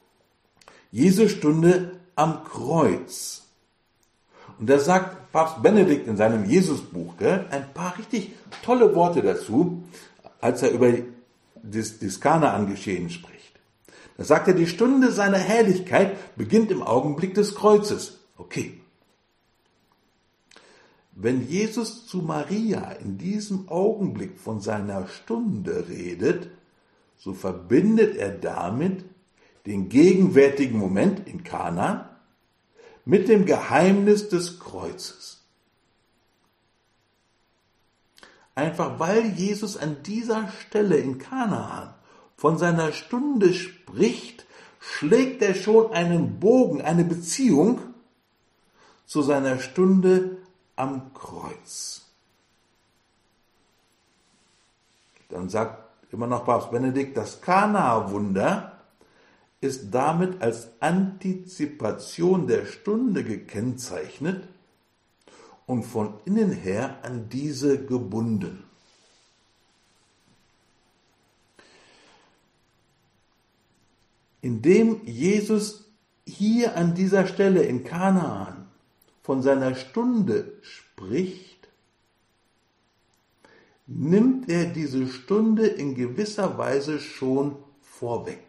[0.90, 3.42] Jesu Stunde am Kreuz.
[4.58, 9.84] Und da sagt Papst Benedikt in seinem Jesusbuch gell, ein paar richtig tolle Worte dazu,
[10.40, 10.92] als er über
[11.62, 13.38] das, das Kanaan-Geschehen spricht.
[14.16, 18.18] Da sagt er, die Stunde seiner Herrlichkeit beginnt im Augenblick des Kreuzes.
[18.36, 18.80] Okay.
[21.14, 26.48] Wenn Jesus zu Maria in diesem Augenblick von seiner Stunde redet,
[27.16, 29.04] so verbindet er damit
[29.68, 32.16] den gegenwärtigen Moment in Kana
[33.04, 35.44] mit dem Geheimnis des Kreuzes.
[38.54, 41.94] Einfach weil Jesus an dieser Stelle in Kanaan
[42.36, 44.46] von seiner Stunde spricht,
[44.80, 47.80] schlägt er schon einen Bogen, eine Beziehung
[49.04, 50.38] zu seiner Stunde
[50.76, 52.06] am Kreuz.
[55.28, 58.77] Dann sagt immer noch Papst Benedikt, das Kana-Wunder
[59.60, 64.48] ist damit als Antizipation der Stunde gekennzeichnet
[65.66, 68.64] und von innen her an diese gebunden.
[74.40, 75.84] indem Jesus
[76.26, 78.66] hier an dieser Stelle in Kanaan
[79.22, 81.68] von seiner Stunde spricht,
[83.86, 88.47] nimmt er diese Stunde in gewisser Weise schon vorweg.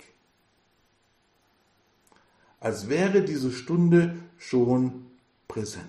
[2.60, 5.05] Als wäre diese Stunde schon
[5.47, 5.86] präsent.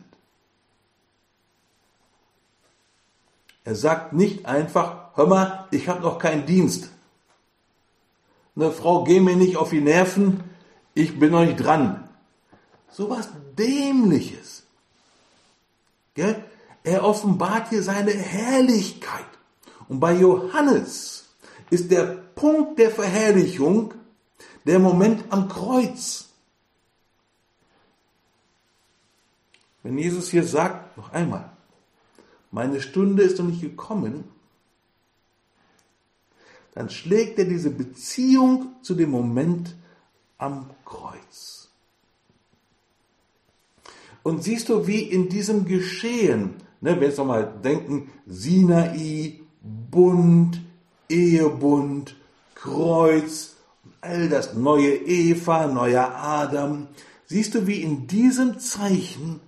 [3.64, 6.90] Er sagt nicht einfach, hör mal, ich habe noch keinen Dienst
[8.56, 10.42] eine Frau, geh mir nicht auf die Nerven,
[10.94, 12.08] ich bin noch nicht dran.
[12.90, 14.64] So was Dämliches.
[16.14, 16.44] Gell?
[16.82, 19.26] Er offenbart hier seine Herrlichkeit.
[19.88, 21.28] Und bei Johannes
[21.68, 23.94] ist der Punkt der Verherrlichung
[24.64, 26.29] der Moment am Kreuz.
[29.82, 31.50] Wenn Jesus hier sagt, noch einmal,
[32.50, 34.24] meine Stunde ist noch nicht gekommen,
[36.74, 39.74] dann schlägt er diese Beziehung zu dem Moment
[40.38, 41.68] am Kreuz.
[44.22, 50.60] Und siehst du, wie in diesem Geschehen, ne, wenn wir jetzt nochmal denken, Sinai, Bund,
[51.08, 52.16] Ehebund,
[52.54, 53.56] Kreuz,
[54.00, 56.88] all das neue Eva, neuer Adam,
[57.26, 59.40] siehst du, wie in diesem Zeichen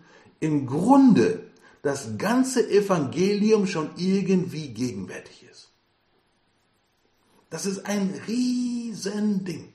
[0.43, 1.45] im Grunde
[1.83, 5.71] das ganze Evangelium schon irgendwie gegenwärtig ist.
[7.49, 9.73] Das ist ein Riesending.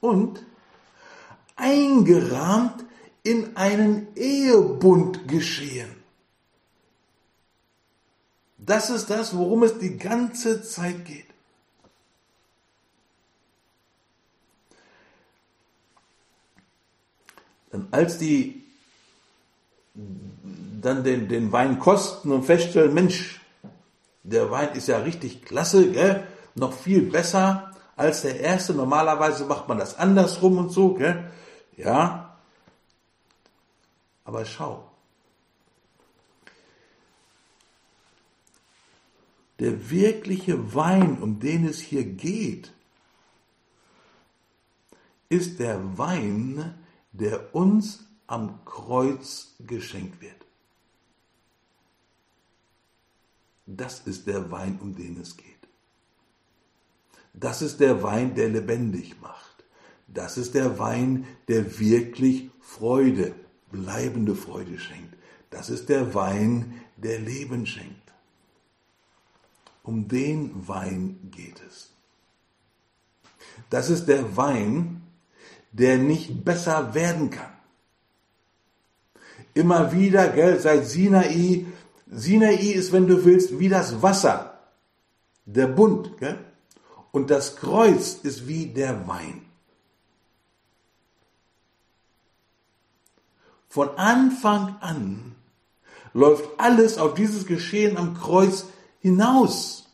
[0.00, 0.46] Und
[1.56, 2.84] eingerahmt
[3.24, 5.90] in einen Ehebund geschehen.
[8.58, 11.26] Das ist das, worum es die ganze Zeit geht.
[17.70, 18.67] Dann als die
[20.80, 23.40] dann den, den Wein kosten und feststellen, Mensch,
[24.22, 26.26] der Wein ist ja richtig klasse, gell?
[26.54, 28.74] noch viel besser als der erste.
[28.74, 31.30] Normalerweise macht man das andersrum und so, gell?
[31.76, 32.36] Ja.
[34.24, 34.88] Aber schau.
[39.58, 42.72] der wirkliche Wein, um den es hier geht,
[45.28, 46.74] ist der Wein,
[47.12, 50.46] der uns am Kreuz geschenkt wird.
[53.66, 55.46] Das ist der Wein, um den es geht.
[57.34, 59.64] Das ist der Wein, der lebendig macht.
[60.06, 63.34] Das ist der Wein, der wirklich Freude,
[63.70, 65.16] bleibende Freude schenkt.
[65.50, 68.12] Das ist der Wein, der Leben schenkt.
[69.82, 71.92] Um den Wein geht es.
[73.70, 75.02] Das ist der Wein,
[75.72, 77.57] der nicht besser werden kann.
[79.58, 81.66] Immer wieder, gell, seit Sinai,
[82.06, 84.60] Sinai ist, wenn du willst, wie das Wasser,
[85.46, 86.38] der Bund, gell?
[87.10, 89.44] und das Kreuz ist wie der Wein.
[93.68, 95.34] Von Anfang an
[96.14, 98.66] läuft alles auf dieses Geschehen am Kreuz
[99.00, 99.88] hinaus,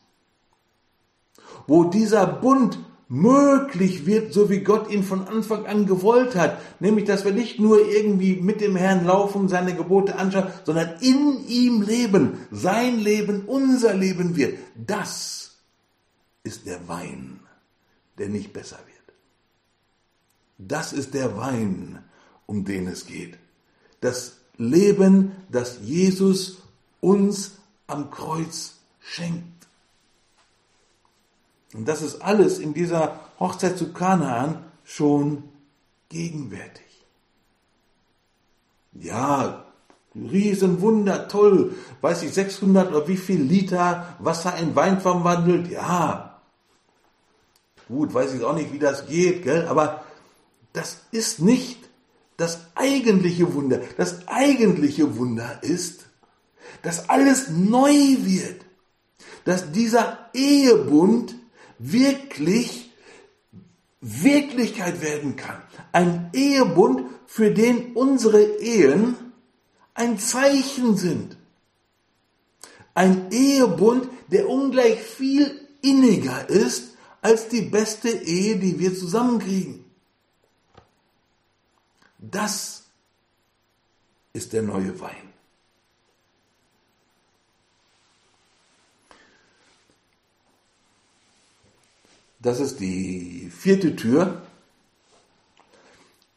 [1.67, 2.79] wo dieser Bund
[3.09, 6.61] möglich wird, so wie Gott ihn von Anfang an gewollt hat.
[6.81, 11.47] Nämlich, dass wir nicht nur irgendwie mit dem Herrn laufen, seine Gebote anschauen, sondern in
[11.47, 12.39] ihm leben.
[12.51, 14.59] Sein Leben unser Leben wird.
[14.75, 15.59] Das
[16.43, 17.41] ist der Wein,
[18.19, 18.95] der nicht besser wird.
[20.59, 21.99] Das ist der Wein,
[22.47, 23.39] um den es geht.
[24.01, 26.63] Das Leben, das Jesus
[27.01, 27.53] uns
[27.87, 29.54] am Kreuz schenkt.
[31.75, 35.43] Und das ist alles in dieser Hochzeit zu Kanaan schon
[36.09, 36.85] gegenwärtig.
[38.93, 39.67] Ja,
[40.15, 46.41] Riesenwunder, toll, weiß ich, 600 oder wie viel Liter Wasser in Wein verwandelt, ja.
[47.89, 50.05] Gut, weiß ich auch nicht, wie das geht, gell, aber
[50.73, 51.81] das ist nicht
[52.37, 53.81] das eigentliche Wunder.
[53.97, 56.07] Das eigentliche Wunder ist,
[56.83, 58.65] dass alles neu wird.
[59.45, 61.35] Dass dieser Ehebund
[61.93, 62.91] wirklich
[64.01, 65.63] Wirklichkeit werden kann.
[65.93, 69.17] Ein Ehebund, für den unsere Ehen
[69.95, 71.37] ein Zeichen sind.
[72.95, 79.85] Ein Ehebund, der ungleich viel inniger ist als die beste Ehe, die wir zusammenkriegen.
[82.19, 82.85] Das
[84.33, 85.34] ist der neue Wein.
[92.45, 94.43] Das ist die vierte Tür.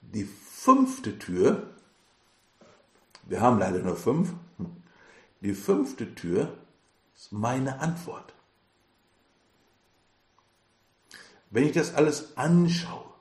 [0.01, 1.67] Die fünfte Tür,
[3.23, 4.29] wir haben leider nur fünf,
[5.41, 6.57] die fünfte Tür
[7.13, 8.33] ist meine Antwort.
[11.49, 13.13] Wenn ich das alles anschaue,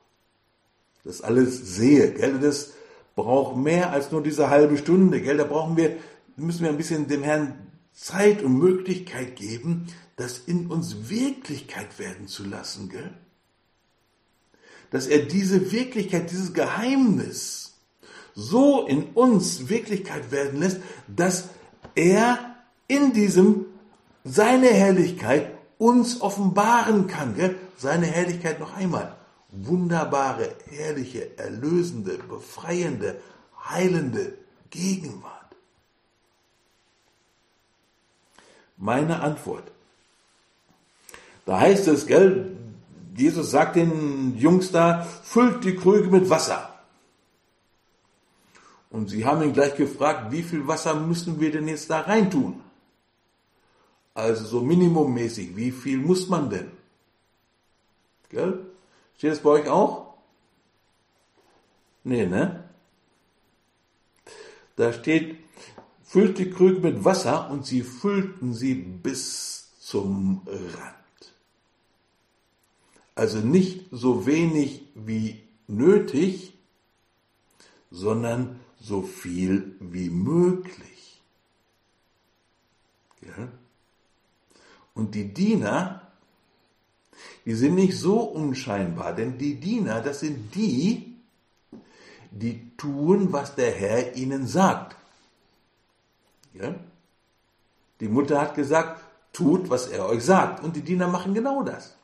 [1.03, 2.75] das alles sehe, gell, das
[3.17, 5.97] braucht mehr als nur diese halbe Stunde, gell, da brauchen wir,
[6.37, 12.27] müssen wir ein bisschen dem Herrn Zeit und Möglichkeit geben, das in uns Wirklichkeit werden
[12.27, 13.13] zu lassen, gell?
[14.91, 17.75] Dass er diese Wirklichkeit, dieses Geheimnis
[18.35, 21.51] so in uns Wirklichkeit werden lässt, dass
[21.95, 22.57] er
[22.89, 23.67] in diesem
[24.25, 27.57] seine Herrlichkeit uns offenbaren kann, gell?
[27.77, 29.17] Seine Herrlichkeit noch einmal.
[29.51, 33.21] Wunderbare, herrliche, erlösende, befreiende,
[33.69, 34.37] heilende
[34.71, 35.57] Gegenwart.
[38.77, 39.71] Meine Antwort
[41.47, 42.57] da heißt es, gell,
[43.17, 46.75] Jesus sagt den Jungs da, füllt die Krüge mit Wasser.
[48.91, 52.61] Und sie haben ihn gleich gefragt, wie viel Wasser müssen wir denn jetzt da reintun?
[54.13, 56.71] Also so minimummäßig, wie viel muss man denn?
[58.29, 58.67] Gell?
[59.17, 60.15] Steht das bei euch auch?
[62.05, 62.65] Nee, ne?
[64.77, 65.39] Da steht,
[66.03, 71.06] füllt die Krüge mit Wasser und sie füllten sie bis zum Rand.
[73.17, 76.53] Also nicht so wenig wie nötig,
[77.91, 81.21] sondern so viel wie möglich.
[83.23, 83.49] Ja?
[84.95, 86.03] Und die Diener,
[87.47, 91.17] die sind nicht so unscheinbar, denn die Diener, das sind die,
[92.31, 94.95] die tun, was der Herr ihnen sagt.
[96.53, 96.75] Ja?
[98.01, 99.03] Die Mutter hat gesagt,
[99.33, 100.63] tut, was er euch sagt.
[100.63, 101.96] Und die Diener machen genau das.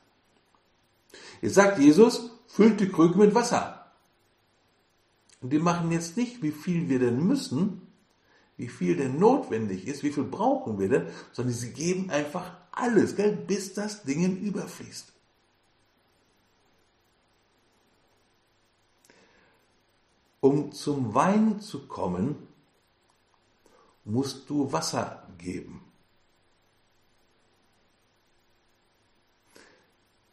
[1.43, 3.91] Jetzt sagt Jesus, füllt die Krüge mit Wasser.
[5.43, 7.83] Und die machen jetzt nicht, wie viel wir denn müssen,
[8.57, 13.17] wie viel denn notwendig ist, wie viel brauchen wir denn, sondern sie geben einfach alles,
[13.17, 15.13] gell, bis das Ding überfließt.
[20.41, 22.37] Um zum Wein zu kommen,
[24.05, 25.92] musst du Wasser geben.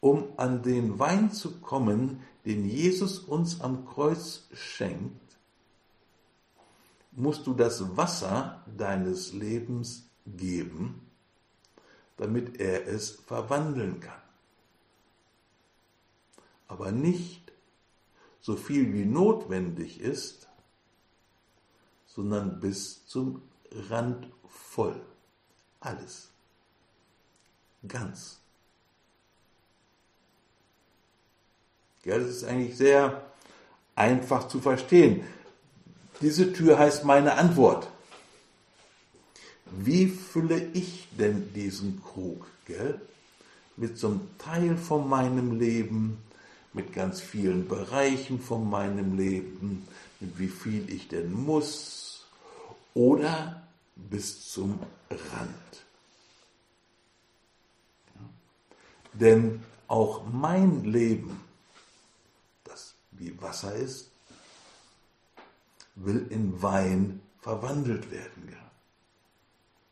[0.02, 5.38] Um an den Wein zu kommen, den Jesus uns am Kreuz schenkt,
[7.12, 11.06] musst du das Wasser deines Lebens geben,
[12.18, 14.22] damit er es verwandeln kann.
[16.68, 17.52] Aber nicht
[18.42, 20.48] so viel wie notwendig ist,
[22.06, 23.42] sondern bis zum
[23.72, 25.02] Rand voll.
[25.80, 26.32] Alles.
[27.88, 28.39] Ganz.
[32.10, 33.22] Ja, das ist eigentlich sehr
[33.96, 35.22] einfach zu verstehen.
[36.22, 37.88] Diese Tür heißt meine Antwort.
[39.66, 42.48] Wie fülle ich denn diesen Krug?
[42.66, 43.00] Gell?
[43.78, 46.18] Mit so einem Teil von meinem Leben,
[46.74, 49.88] mit ganz vielen Bereichen von meinem Leben,
[50.20, 52.26] mit wie viel ich denn muss
[52.96, 53.62] oder
[53.96, 54.80] bis zum
[55.12, 55.86] Rand.
[59.14, 61.49] Denn auch mein Leben,
[63.20, 64.10] wie Wasser ist,
[65.96, 68.56] will in Wein verwandelt werden.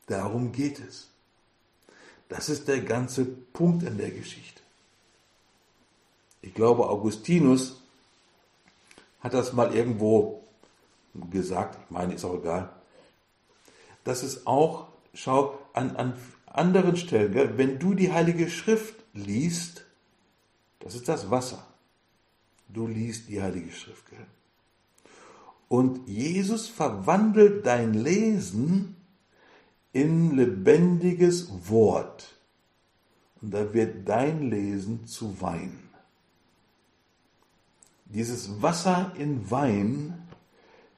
[0.07, 1.09] Darum geht es.
[2.29, 4.61] Das ist der ganze Punkt in der Geschichte.
[6.41, 7.81] Ich glaube, Augustinus
[9.19, 10.43] hat das mal irgendwo
[11.13, 12.69] gesagt, ich meine, ist auch egal,
[14.03, 16.13] dass es auch, schau, an, an
[16.45, 19.85] anderen Stellen, wenn du die Heilige Schrift liest,
[20.79, 21.65] das ist das Wasser.
[22.69, 24.09] Du liest die Heilige Schrift.
[24.09, 24.25] Gell?
[25.69, 28.95] Und Jesus verwandelt dein Lesen
[29.93, 32.35] in lebendiges Wort.
[33.41, 35.89] Und da wird dein Lesen zu Wein.
[38.05, 40.27] Dieses Wasser in Wein,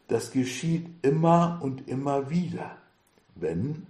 [0.08, 2.78] das geschieht immer und immer wieder,
[3.36, 3.88] wenn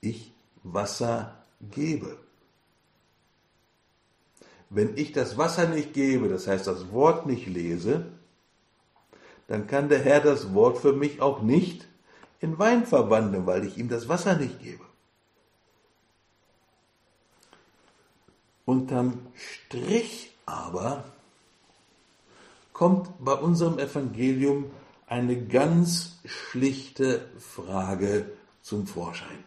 [0.00, 2.23] ich Wasser gebe.
[4.74, 8.06] Wenn ich das Wasser nicht gebe, das heißt das Wort nicht lese,
[9.46, 11.86] dann kann der Herr das Wort für mich auch nicht
[12.40, 14.84] in Wein verwandeln, weil ich ihm das Wasser nicht gebe.
[18.64, 21.04] Unterm Strich aber
[22.72, 24.72] kommt bei unserem Evangelium
[25.06, 28.28] eine ganz schlichte Frage
[28.60, 29.44] zum Vorschein.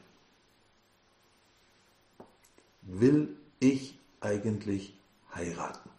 [2.84, 4.97] Will ich eigentlich
[5.38, 5.90] heiraten?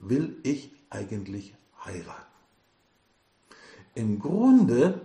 [0.00, 1.54] Will ich eigentlich
[1.84, 2.22] heiraten.
[3.94, 5.00] Im Grunde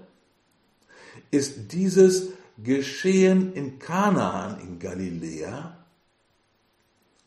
[1.31, 5.77] ist dieses Geschehen in Kanaan in Galiläa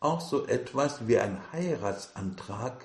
[0.01, 2.85] auch so etwas wie ein Heiratsantrag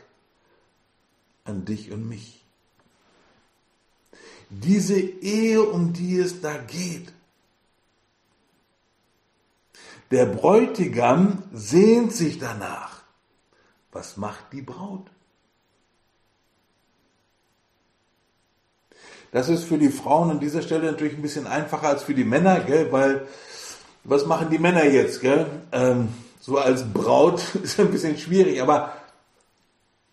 [1.43, 2.43] an dich und mich.
[4.49, 7.12] Diese Ehe, um die es da geht.
[10.12, 13.01] Der Bräutigam sehnt sich danach.
[13.91, 15.08] Was macht die Braut?
[19.32, 22.24] Das ist für die Frauen an dieser Stelle natürlich ein bisschen einfacher als für die
[22.24, 22.91] Männer, gell?
[22.91, 23.28] weil
[24.03, 25.20] was machen die Männer jetzt?
[25.20, 25.45] Gell?
[25.74, 26.08] Ähm,
[26.39, 28.93] so als Braut ist ein bisschen schwierig, aber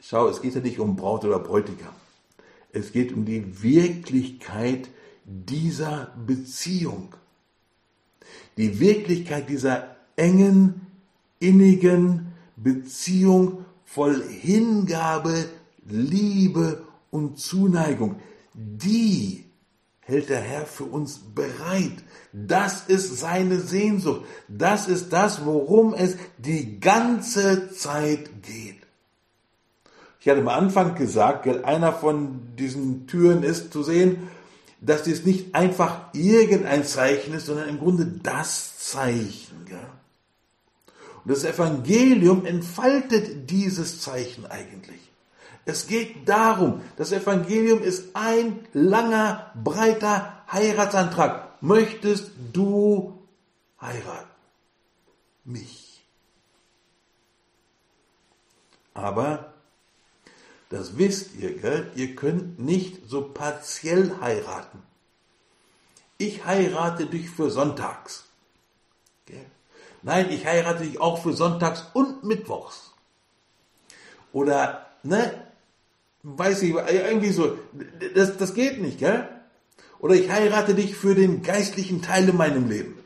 [0.01, 1.95] schau, es geht ja nicht um Braut oder Bräutigam.
[2.73, 4.89] Es geht um die Wirklichkeit
[5.25, 7.15] dieser Beziehung.
[8.57, 10.87] Die Wirklichkeit dieser engen,
[11.41, 15.47] innigen Beziehung voll Hingabe,
[15.87, 18.17] Liebe und Zuneigung
[18.55, 19.45] die
[20.01, 22.05] hält der Herr für uns bereit.
[22.33, 24.25] Das ist seine Sehnsucht.
[24.49, 28.77] Das ist das, worum es die ganze Zeit geht.
[30.21, 34.29] Ich hatte am Anfang gesagt, einer von diesen Türen ist zu sehen,
[34.85, 39.55] dass dies nicht einfach irgendein Zeichen ist, sondern im Grunde das Zeichen.
[41.25, 45.01] Und das Evangelium entfaltet dieses Zeichen eigentlich.
[45.65, 51.63] Es geht darum, das Evangelium ist ein langer, breiter Heiratsantrag.
[51.63, 53.19] Möchtest du
[53.81, 54.29] heiraten?
[55.45, 56.05] Mich.
[58.93, 59.54] Aber,
[60.71, 61.91] das wisst ihr, gell?
[61.95, 64.83] ihr könnt nicht so partiell heiraten.
[66.19, 68.25] Ich heirate dich für Sonntags.
[69.27, 69.45] Gell?
[70.03, 72.93] Nein, ich heirate dich auch für Sonntags und Mittwochs.
[74.33, 75.45] Oder, ne,
[76.23, 77.59] weiß ich, irgendwie so,
[78.15, 79.29] das, das geht nicht, gell?
[80.01, 83.04] Oder ich heirate dich für den geistlichen Teil in meinem Leben.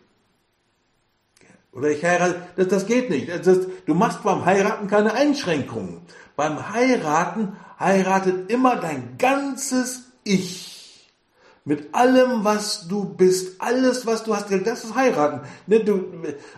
[1.73, 3.29] Oder ich heirate, das, das geht nicht.
[3.29, 6.01] Das, du machst beim Heiraten keine Einschränkungen.
[6.37, 10.79] Beim Heiraten heiratet immer dein ganzes Ich
[11.65, 15.41] Mit allem, was du bist, alles, was du hast, das ist heiraten.
[15.67, 15.85] Ne,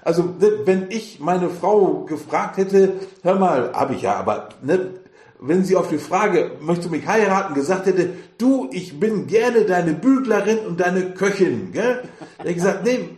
[0.05, 2.93] also, ne, wenn ich meine Frau gefragt hätte,
[3.23, 5.01] hör mal, habe ich ja, aber ne,
[5.41, 9.65] wenn sie auf die Frage, möchtest du mich heiraten, gesagt hätte, du, ich bin gerne
[9.65, 12.03] deine Büglerin und deine Köchin, gell?
[12.39, 13.09] Hätte ich gesagt, nee,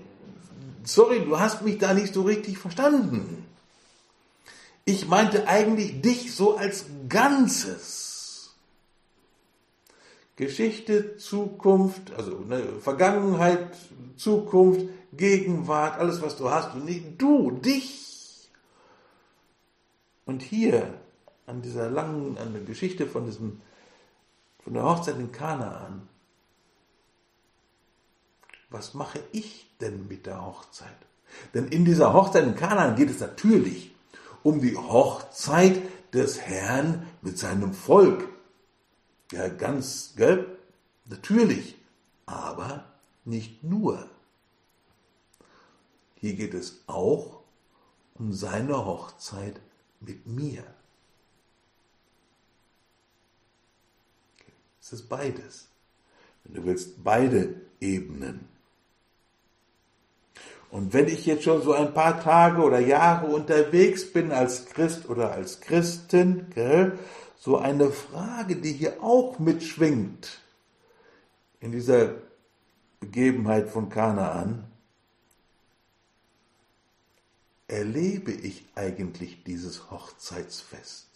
[0.84, 3.46] sorry, du hast mich da nicht so richtig verstanden.
[4.84, 8.54] Ich meinte eigentlich dich so als Ganzes.
[10.36, 13.76] Geschichte, Zukunft, also ne, Vergangenheit,
[14.16, 18.50] Zukunft, Gegenwart, alles was du hast und nicht du, dich.
[20.24, 20.94] Und hier
[21.46, 23.60] an dieser langen, an der Geschichte von diesem,
[24.64, 26.08] von der Hochzeit in Kanaan.
[28.70, 30.96] Was mache ich denn mit der Hochzeit?
[31.54, 33.94] Denn in dieser Hochzeit in Kanaan geht es natürlich
[34.42, 35.80] um die Hochzeit
[36.12, 38.28] des Herrn mit seinem Volk.
[39.30, 40.58] Ja, ganz, gell?
[41.06, 41.76] Natürlich.
[42.26, 42.84] Aber
[43.24, 44.08] nicht nur.
[46.16, 47.42] Hier geht es auch
[48.14, 49.60] um seine Hochzeit
[50.00, 50.62] mit mir.
[54.80, 55.68] Es ist beides.
[56.44, 58.51] Wenn du willst, beide Ebenen.
[60.72, 65.08] Und wenn ich jetzt schon so ein paar Tage oder Jahre unterwegs bin als Christ
[65.08, 66.98] oder als Christin, gell,
[67.38, 70.40] so eine Frage, die hier auch mitschwingt
[71.60, 72.14] in dieser
[72.98, 74.64] Begebenheit von Kanaan,
[77.68, 81.12] erlebe ich eigentlich dieses Hochzeitsfest?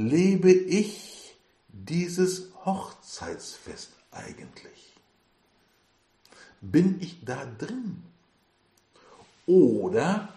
[0.00, 1.36] lebe ich
[1.68, 4.99] dieses Hochzeitsfest eigentlich?
[6.60, 8.02] Bin ich da drin?
[9.46, 10.28] Oder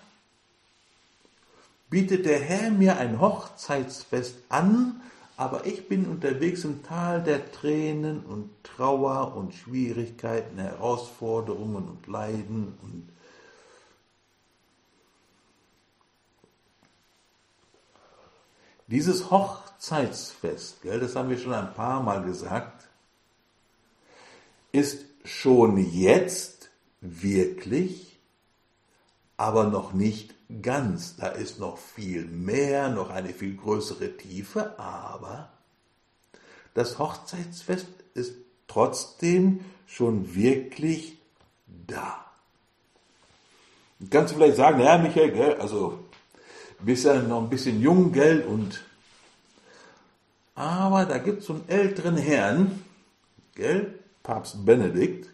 [1.90, 5.02] bietet der Herr mir ein Hochzeitsfest an,
[5.38, 12.78] aber ich bin unterwegs im Tal der Tränen und Trauer und Schwierigkeiten, Herausforderungen und Leiden
[12.82, 13.10] und
[18.88, 22.88] Dieses Hochzeitsfest, gell, das haben wir schon ein paar Mal gesagt,
[24.72, 26.70] ist schon jetzt
[27.02, 28.18] wirklich,
[29.38, 31.16] aber noch nicht ganz.
[31.16, 35.50] Da ist noch viel mehr, noch eine viel größere Tiefe, aber
[36.74, 38.34] das Hochzeitsfest ist
[38.68, 41.18] trotzdem schon wirklich
[41.68, 42.26] da.
[44.10, 46.00] Kannst du vielleicht sagen, ja, Michael, gell, also
[46.80, 48.84] bist ja noch ein bisschen jung, gell, und
[50.56, 52.84] aber da gibt es so einen älteren Herrn,
[53.56, 55.30] gell, Papst Benedikt,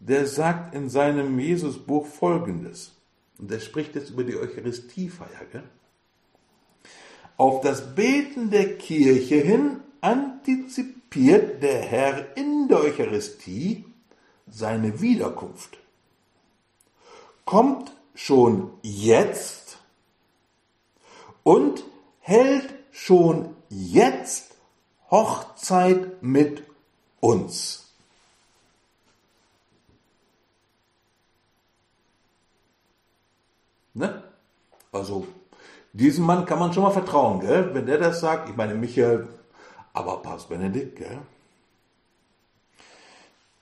[0.00, 2.92] der sagt in seinem Jesusbuch folgendes,
[3.38, 5.64] und der spricht jetzt über die Eucharistiefeier, gell?
[7.38, 13.86] Auf das Beten der Kirche hin antizipiert der Herr in der Eucharistie
[14.46, 15.78] seine Wiederkunft.
[17.44, 19.78] Kommt schon jetzt
[21.42, 21.82] und
[22.20, 24.54] hält schon jetzt
[25.10, 26.62] Hochzeit mit
[27.22, 27.84] uns.
[33.94, 34.22] Ne?
[34.90, 35.26] Also,
[35.92, 37.72] diesem Mann kann man schon mal vertrauen, gell?
[37.74, 39.28] Wenn der das sagt, ich meine, Michael,
[39.92, 41.18] aber Papst Benedikt, gell?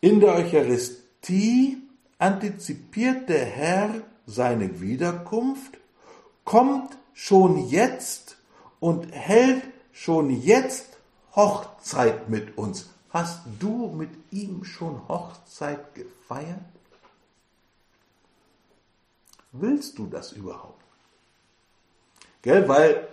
[0.01, 1.83] In der Eucharistie
[2.19, 3.95] antizipiert der Herr
[4.27, 5.77] seine Wiederkunft,
[6.45, 8.39] kommt schon jetzt
[8.79, 10.97] und hält schon jetzt
[11.37, 12.89] Hochzeit mit uns.
[13.13, 16.61] Hast du mit ihm schon Hochzeit gefeiert?
[19.53, 20.83] Willst du das überhaupt?
[22.43, 23.09] Gell, weil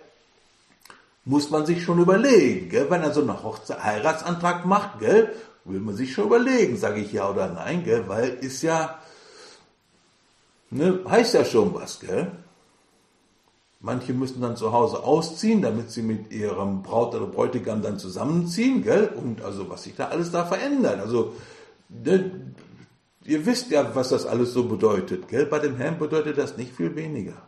[1.26, 5.36] muss man sich schon überlegen, gell, wenn er so einen Hochzeit Heiratsantrag macht, gell,
[5.66, 9.02] will man sich schon überlegen, sage ich ja oder nein, gell, weil ist ja
[10.70, 12.32] ne, heißt ja schon was, gell?
[13.80, 18.82] Manche müssen dann zu Hause ausziehen, damit sie mit ihrem Braut oder Bräutigam dann zusammenziehen,
[18.82, 19.08] gell?
[19.16, 21.00] Und also was sich da alles da verändert.
[21.00, 21.36] Also
[21.90, 22.32] ne,
[23.24, 25.46] ihr wisst ja, was das alles so bedeutet, gell?
[25.46, 27.40] Bei dem Herrn bedeutet das nicht viel weniger.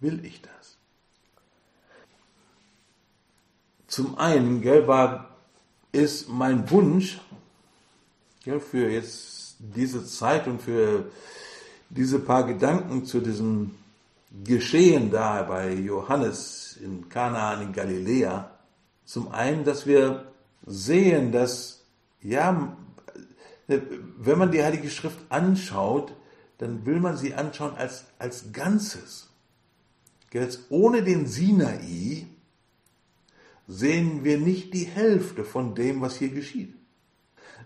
[0.00, 0.76] Will ich das?
[3.86, 5.36] Zum einen, gell, war,
[5.92, 7.20] ist mein Wunsch,
[8.44, 11.12] gell, für jetzt diese Zeit und für
[11.90, 13.76] diese paar Gedanken zu diesem
[14.42, 18.50] Geschehen da bei Johannes in Kanaan in Galiläa.
[19.04, 20.32] Zum einen, dass wir
[20.66, 21.84] sehen, dass,
[22.20, 22.76] ja,
[23.66, 26.14] wenn man die Heilige Schrift anschaut,
[26.58, 29.28] dann will man sie anschauen als, als Ganzes.
[30.32, 32.26] Jetzt ohne den Sinai
[33.68, 36.74] sehen wir nicht die Hälfte von dem, was hier geschieht.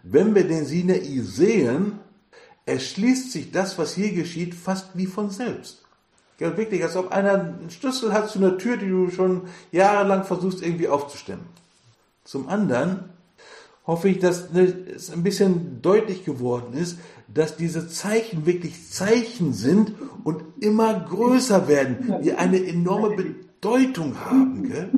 [0.02, 1.98] Wenn wir den Sinai sehen,
[2.66, 5.87] erschließt sich das, was hier geschieht, fast wie von selbst.
[6.38, 10.24] Ja, wirklich, als ob einer einen Schlüssel hat zu einer Tür, die du schon jahrelang
[10.24, 11.46] versuchst irgendwie aufzustemmen.
[12.24, 13.08] Zum anderen
[13.86, 19.94] hoffe ich, dass es ein bisschen deutlich geworden ist, dass diese Zeichen wirklich Zeichen sind
[20.24, 24.90] und immer größer werden, die eine enorme Bedeutung haben, gell?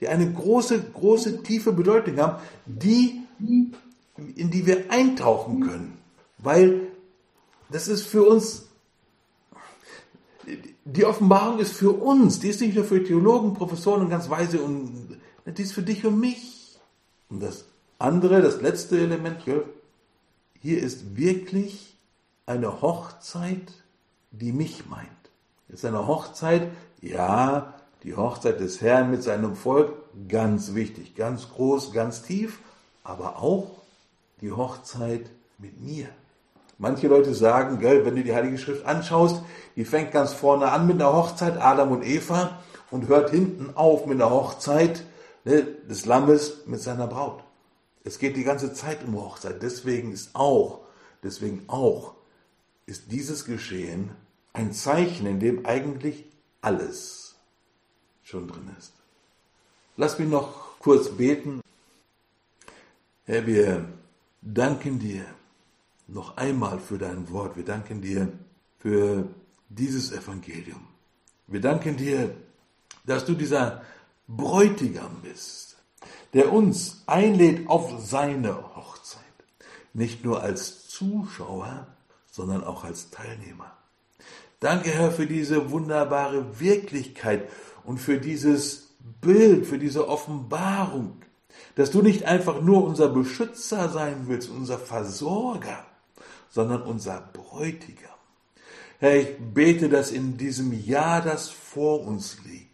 [0.00, 5.98] die eine große, große, tiefe Bedeutung haben, die, in die wir eintauchen können.
[6.38, 6.82] Weil
[7.70, 8.63] das ist für uns,
[10.84, 14.62] die Offenbarung ist für uns, die ist nicht nur für Theologen, Professoren und ganz weise,
[14.62, 16.78] und die ist für dich und mich.
[17.30, 17.64] Und das
[17.98, 19.42] andere, das letzte Element,
[20.60, 21.96] hier ist wirklich
[22.46, 23.72] eine Hochzeit,
[24.30, 25.08] die mich meint.
[25.68, 26.70] Es ist eine Hochzeit,
[27.00, 29.94] ja, die Hochzeit des Herrn mit seinem Volk,
[30.28, 32.58] ganz wichtig, ganz groß, ganz tief,
[33.02, 33.82] aber auch
[34.42, 36.08] die Hochzeit mit mir.
[36.78, 39.42] Manche Leute sagen, gell, wenn du die Heilige Schrift anschaust,
[39.76, 42.58] die fängt ganz vorne an mit einer Hochzeit, Adam und Eva,
[42.90, 45.04] und hört hinten auf mit einer Hochzeit
[45.44, 47.42] ne, des Lammes mit seiner Braut.
[48.04, 49.62] Es geht die ganze Zeit um Hochzeit.
[49.62, 50.80] Deswegen ist auch,
[51.22, 52.14] deswegen auch,
[52.86, 54.10] ist dieses Geschehen
[54.52, 56.26] ein Zeichen, in dem eigentlich
[56.60, 57.34] alles
[58.22, 58.92] schon drin ist.
[59.96, 61.60] Lass mich noch kurz beten.
[63.24, 63.86] Herr, wir
[64.42, 65.24] danken dir
[66.14, 67.56] noch einmal für dein Wort.
[67.56, 68.32] Wir danken dir
[68.78, 69.28] für
[69.68, 70.86] dieses Evangelium.
[71.46, 72.34] Wir danken dir,
[73.04, 73.82] dass du dieser
[74.28, 75.76] Bräutigam bist,
[76.32, 79.22] der uns einlädt auf seine Hochzeit.
[79.92, 81.88] Nicht nur als Zuschauer,
[82.30, 83.72] sondern auch als Teilnehmer.
[84.60, 87.48] Danke, Herr, für diese wunderbare Wirklichkeit
[87.84, 91.16] und für dieses Bild, für diese Offenbarung,
[91.74, 95.84] dass du nicht einfach nur unser Beschützer sein willst, unser Versorger,
[96.54, 98.14] sondern unser Bräutigam.
[99.00, 102.70] Herr, ich bete, dass in diesem Jahr, das vor uns liegt,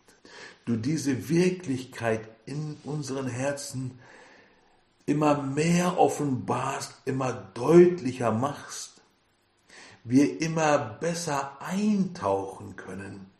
[0.67, 3.99] du diese Wirklichkeit in unseren Herzen
[5.07, 9.01] immer mehr offenbarst, immer deutlicher machst,
[10.05, 13.31] wir immer besser eintauchen können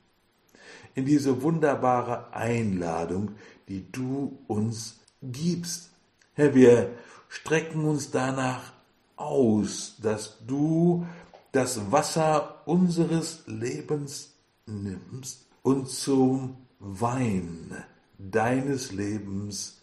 [0.95, 3.33] in diese wunderbare Einladung,
[3.69, 5.91] die du uns gibst.
[6.33, 6.93] Herr, wir
[7.29, 8.80] strecken uns danach
[9.21, 11.07] aus, dass du
[11.53, 14.35] das Wasser unseres Lebens
[14.67, 17.85] nimmst und zum Wein
[18.19, 19.81] deines Lebens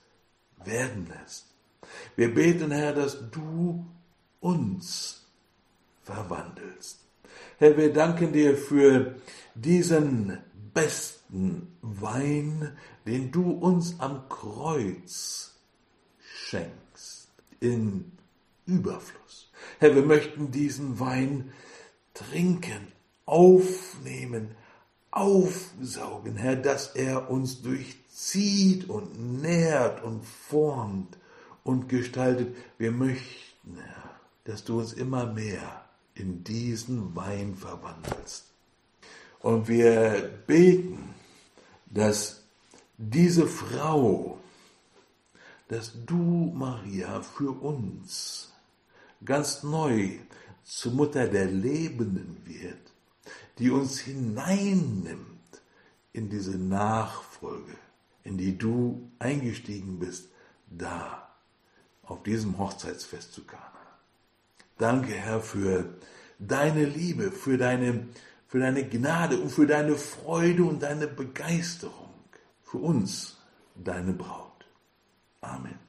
[0.64, 1.46] werden lässt.
[2.16, 3.86] Wir beten, Herr, dass du
[4.40, 5.26] uns
[6.04, 7.00] verwandelst.
[7.60, 9.16] Herr, wir danken dir für
[9.56, 10.38] diesen
[10.74, 15.56] besten Wein, den du uns am Kreuz
[16.20, 17.30] schenkst,
[17.60, 18.12] in
[18.68, 19.52] Überfluss.
[19.80, 21.52] Herr, wir möchten diesen Wein
[22.14, 22.88] trinken,
[23.26, 24.56] aufnehmen,
[25.12, 31.18] aufsaugen, Herr, dass er uns durchzieht und nährt und formt
[31.64, 32.56] und gestaltet.
[32.78, 34.12] Wir möchten, Herr,
[34.44, 38.46] dass du uns immer mehr in diesen Wein verwandelst.
[39.40, 41.14] Und wir beten,
[41.86, 42.44] dass
[42.98, 44.40] diese Frau,
[45.68, 48.52] dass du, Maria, für uns
[49.24, 50.20] ganz neu
[50.64, 52.94] zur Mutter der Lebenden wird,
[53.58, 55.62] die uns hineinnimmt
[56.14, 57.76] in diese Nachfolge,
[58.24, 60.30] in die du eingestiegen bist,
[60.70, 61.30] da,
[62.04, 63.62] auf diesem Hochzeitsfest zu Kana.
[64.78, 65.96] Danke, Herr, für
[66.40, 68.08] deine Liebe, für deine,
[68.48, 72.14] für deine Gnade und für deine Freude und deine Begeisterung
[72.64, 73.38] für uns,
[73.76, 74.66] deine Braut.
[75.42, 75.87] Amen.